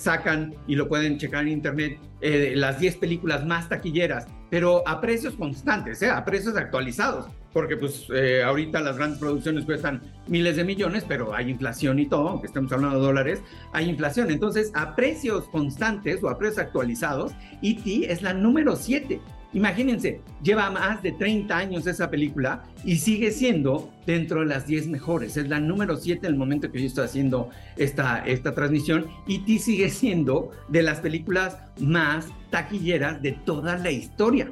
sacan 0.00 0.54
y 0.66 0.74
lo 0.74 0.88
pueden 0.88 1.18
checar 1.18 1.42
en 1.42 1.48
internet, 1.48 1.98
las 2.22 2.80
10 2.80 2.96
películas 2.96 3.44
más 3.44 3.68
taquilleras, 3.68 4.26
pero 4.48 4.82
a 4.88 5.02
precios 5.02 5.34
constantes, 5.34 6.02
a 6.02 6.24
precios 6.24 6.56
actualizados, 6.56 7.26
porque 7.52 7.76
pues 7.76 8.06
ahorita 8.42 8.80
las 8.80 8.96
grandes 8.96 9.18
producciones 9.18 9.66
cuestan 9.66 10.00
miles 10.28 10.56
de 10.56 10.64
millones, 10.64 11.04
pero 11.06 11.34
hay 11.34 11.50
inflación 11.50 11.98
y 11.98 12.06
todo, 12.06 12.26
aunque 12.26 12.46
estemos 12.46 12.72
hablando 12.72 12.98
de 12.98 13.04
dólares, 13.04 13.42
hay 13.74 13.90
inflación. 13.90 14.30
Entonces, 14.30 14.72
a 14.74 14.96
precios 14.96 15.46
constantes 15.48 16.22
o 16.22 16.30
a 16.30 16.38
precios 16.38 16.58
actualizados, 16.58 17.32
E.T. 17.62 18.10
es 18.10 18.22
la 18.22 18.32
número 18.32 18.76
7 18.76 19.20
Imagínense, 19.54 20.20
lleva 20.42 20.70
más 20.70 21.02
de 21.02 21.12
30 21.12 21.56
años 21.56 21.86
esa 21.86 22.10
película 22.10 22.64
y 22.84 22.96
sigue 22.96 23.30
siendo 23.30 23.90
dentro 24.06 24.40
de 24.40 24.46
las 24.46 24.66
10 24.66 24.88
mejores. 24.88 25.36
Es 25.38 25.48
la 25.48 25.58
número 25.58 25.96
7 25.96 26.26
en 26.26 26.32
el 26.34 26.38
momento 26.38 26.70
que 26.70 26.80
yo 26.80 26.86
estoy 26.86 27.06
haciendo 27.06 27.48
esta, 27.76 28.24
esta 28.26 28.54
transmisión 28.54 29.06
y 29.26 29.58
sigue 29.58 29.88
siendo 29.88 30.50
de 30.68 30.82
las 30.82 31.00
películas 31.00 31.56
más 31.80 32.26
taquilleras 32.50 33.22
de 33.22 33.32
toda 33.32 33.78
la 33.78 33.90
historia. 33.90 34.50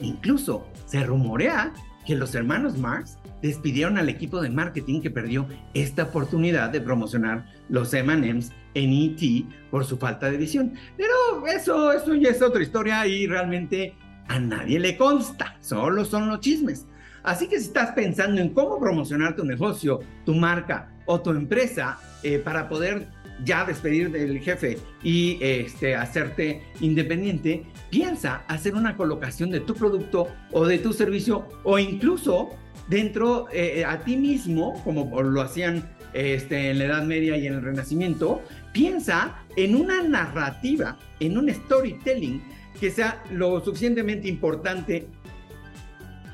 Incluso 0.00 0.66
se 0.86 1.02
rumorea 1.02 1.72
que 2.06 2.14
los 2.14 2.34
hermanos 2.34 2.78
Marx 2.78 3.18
despidieron 3.42 3.98
al 3.98 4.08
equipo 4.08 4.40
de 4.40 4.48
marketing 4.48 5.00
que 5.00 5.10
perdió 5.10 5.46
esta 5.74 6.04
oportunidad 6.04 6.70
de 6.70 6.80
promocionar 6.80 7.46
los 7.68 7.92
M&M's 7.92 8.52
en 8.74 8.92
ET 8.92 9.44
por 9.70 9.84
su 9.84 9.96
falta 9.98 10.30
de 10.30 10.36
visión. 10.36 10.74
Pero 10.96 11.46
eso, 11.46 11.92
eso 11.92 12.14
ya 12.14 12.30
es 12.30 12.40
otra 12.42 12.62
historia 12.62 13.06
y 13.06 13.26
realmente 13.26 13.94
a 14.28 14.38
nadie 14.38 14.78
le 14.78 14.96
consta, 14.96 15.56
solo 15.60 16.04
son 16.04 16.28
los 16.28 16.40
chismes. 16.40 16.86
Así 17.22 17.48
que 17.48 17.58
si 17.58 17.66
estás 17.66 17.92
pensando 17.92 18.40
en 18.40 18.50
cómo 18.50 18.78
promocionar 18.78 19.34
tu 19.34 19.44
negocio, 19.44 20.00
tu 20.24 20.34
marca 20.34 20.92
o 21.06 21.20
tu 21.20 21.30
empresa 21.30 21.98
eh, 22.22 22.38
para 22.38 22.68
poder 22.68 23.08
ya 23.44 23.64
despedir 23.64 24.10
del 24.10 24.40
jefe 24.40 24.78
y 25.02 25.38
este, 25.40 25.94
hacerte 25.94 26.62
independiente, 26.80 27.64
piensa 27.90 28.44
hacer 28.48 28.74
una 28.74 28.96
colocación 28.96 29.50
de 29.50 29.60
tu 29.60 29.74
producto 29.74 30.28
o 30.52 30.66
de 30.66 30.78
tu 30.78 30.92
servicio 30.92 31.46
o 31.64 31.78
incluso 31.78 32.50
dentro 32.88 33.46
eh, 33.52 33.84
a 33.84 34.00
ti 34.00 34.16
mismo, 34.16 34.80
como 34.84 35.20
lo 35.22 35.42
hacían 35.42 35.88
este, 36.12 36.70
en 36.70 36.78
la 36.78 36.84
Edad 36.84 37.02
Media 37.04 37.36
y 37.36 37.46
en 37.46 37.54
el 37.54 37.62
Renacimiento, 37.62 38.42
piensa 38.72 39.36
en 39.56 39.74
una 39.74 40.02
narrativa, 40.02 40.96
en 41.20 41.36
un 41.36 41.52
storytelling 41.52 42.42
que 42.78 42.90
sea 42.90 43.22
lo 43.30 43.62
suficientemente 43.64 44.28
importante 44.28 45.08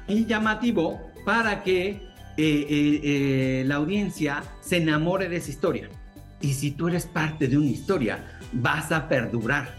y 0.09 0.27
llamativo 0.27 1.01
para 1.25 1.63
que 1.63 1.89
eh, 1.89 2.01
eh, 2.37 3.01
eh, 3.03 3.65
la 3.67 3.77
audiencia 3.77 4.43
se 4.61 4.79
enamore 4.79 5.29
de 5.29 5.37
esa 5.37 5.51
historia. 5.51 5.89
Y 6.41 6.55
si 6.55 6.73
tú 6.73 6.89
eres 6.89 7.07
parte 7.07 7.47
de 7.47 7.57
una 7.57 7.69
historia, 7.69 8.41
vas 8.53 8.91
a 8.91 9.09
perdurar. 9.09 9.75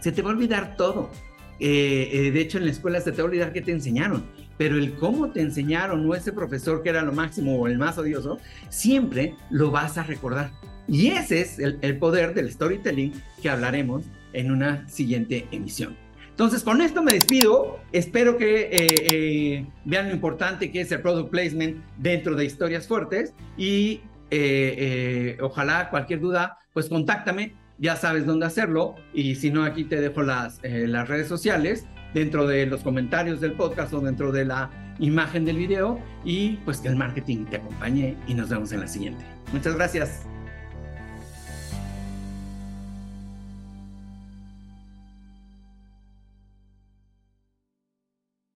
Se 0.00 0.12
te 0.12 0.22
va 0.22 0.30
a 0.30 0.34
olvidar 0.34 0.76
todo. 0.76 1.10
de 1.58 2.40
hecho, 2.40 2.58
en 2.58 2.66
la 2.66 2.70
escuela 2.70 3.00
se 3.00 3.10
te 3.10 3.16
va 3.16 3.22
a 3.22 3.30
olvidar 3.30 3.52
qué 3.52 3.62
te 3.62 3.72
enseñaron. 3.72 4.24
Pero 4.56 4.76
el 4.76 4.94
cómo 4.94 5.30
te 5.32 5.40
enseñaron 5.40 6.08
o 6.08 6.14
ese 6.14 6.32
profesor 6.32 6.82
que 6.84 6.90
era 6.90 7.02
lo 7.02 7.12
máximo 7.12 7.56
o 7.56 7.66
el 7.66 7.78
más 7.78 7.98
odioso, 7.98 8.38
siempre 8.68 9.34
lo 9.50 9.72
vas 9.72 9.98
a 9.98 10.04
recordar. 10.04 10.52
Y 10.86 11.08
ese 11.08 11.40
es 11.40 11.58
el 11.58 11.98
poder 11.98 12.34
del 12.34 12.52
storytelling 12.52 13.12
que 13.42 13.50
hablaremos 13.50 14.04
en 14.32 14.52
una 14.52 14.88
siguiente 14.88 15.48
emisión. 15.50 16.03
Entonces, 16.34 16.64
con 16.64 16.80
esto 16.80 17.00
me 17.00 17.12
despido. 17.12 17.78
Espero 17.92 18.36
que 18.36 18.62
eh, 18.62 18.70
eh, 18.72 19.66
vean 19.84 20.08
lo 20.08 20.14
importante 20.14 20.72
que 20.72 20.80
es 20.80 20.90
el 20.90 21.00
product 21.00 21.30
placement 21.30 21.76
dentro 21.98 22.34
de 22.34 22.44
historias 22.44 22.88
fuertes 22.88 23.32
y 23.56 24.00
eh, 24.32 25.38
ojalá 25.40 25.90
cualquier 25.90 26.18
duda, 26.18 26.58
pues 26.72 26.88
contáctame. 26.88 27.54
Ya 27.78 27.94
sabes 27.94 28.26
dónde 28.26 28.46
hacerlo 28.46 28.96
y 29.12 29.36
si 29.36 29.50
no, 29.50 29.62
aquí 29.62 29.84
te 29.84 30.00
dejo 30.00 30.22
las, 30.22 30.60
las 30.64 31.08
redes 31.08 31.28
sociales 31.28 31.86
dentro 32.14 32.48
de 32.48 32.66
los 32.66 32.82
comentarios 32.82 33.40
del 33.40 33.52
podcast 33.52 33.92
o 33.92 34.00
dentro 34.00 34.32
de 34.32 34.44
la 34.44 34.70
imagen 34.98 35.44
del 35.44 35.56
video 35.56 36.00
y 36.24 36.56
pues 36.64 36.78
que 36.78 36.88
el 36.88 36.96
marketing 36.96 37.44
te 37.46 37.56
acompañe 37.56 38.16
y 38.26 38.34
nos 38.34 38.48
vemos 38.48 38.72
en 38.72 38.80
la 38.80 38.88
siguiente. 38.88 39.24
Muchas 39.52 39.76
gracias. 39.76 40.33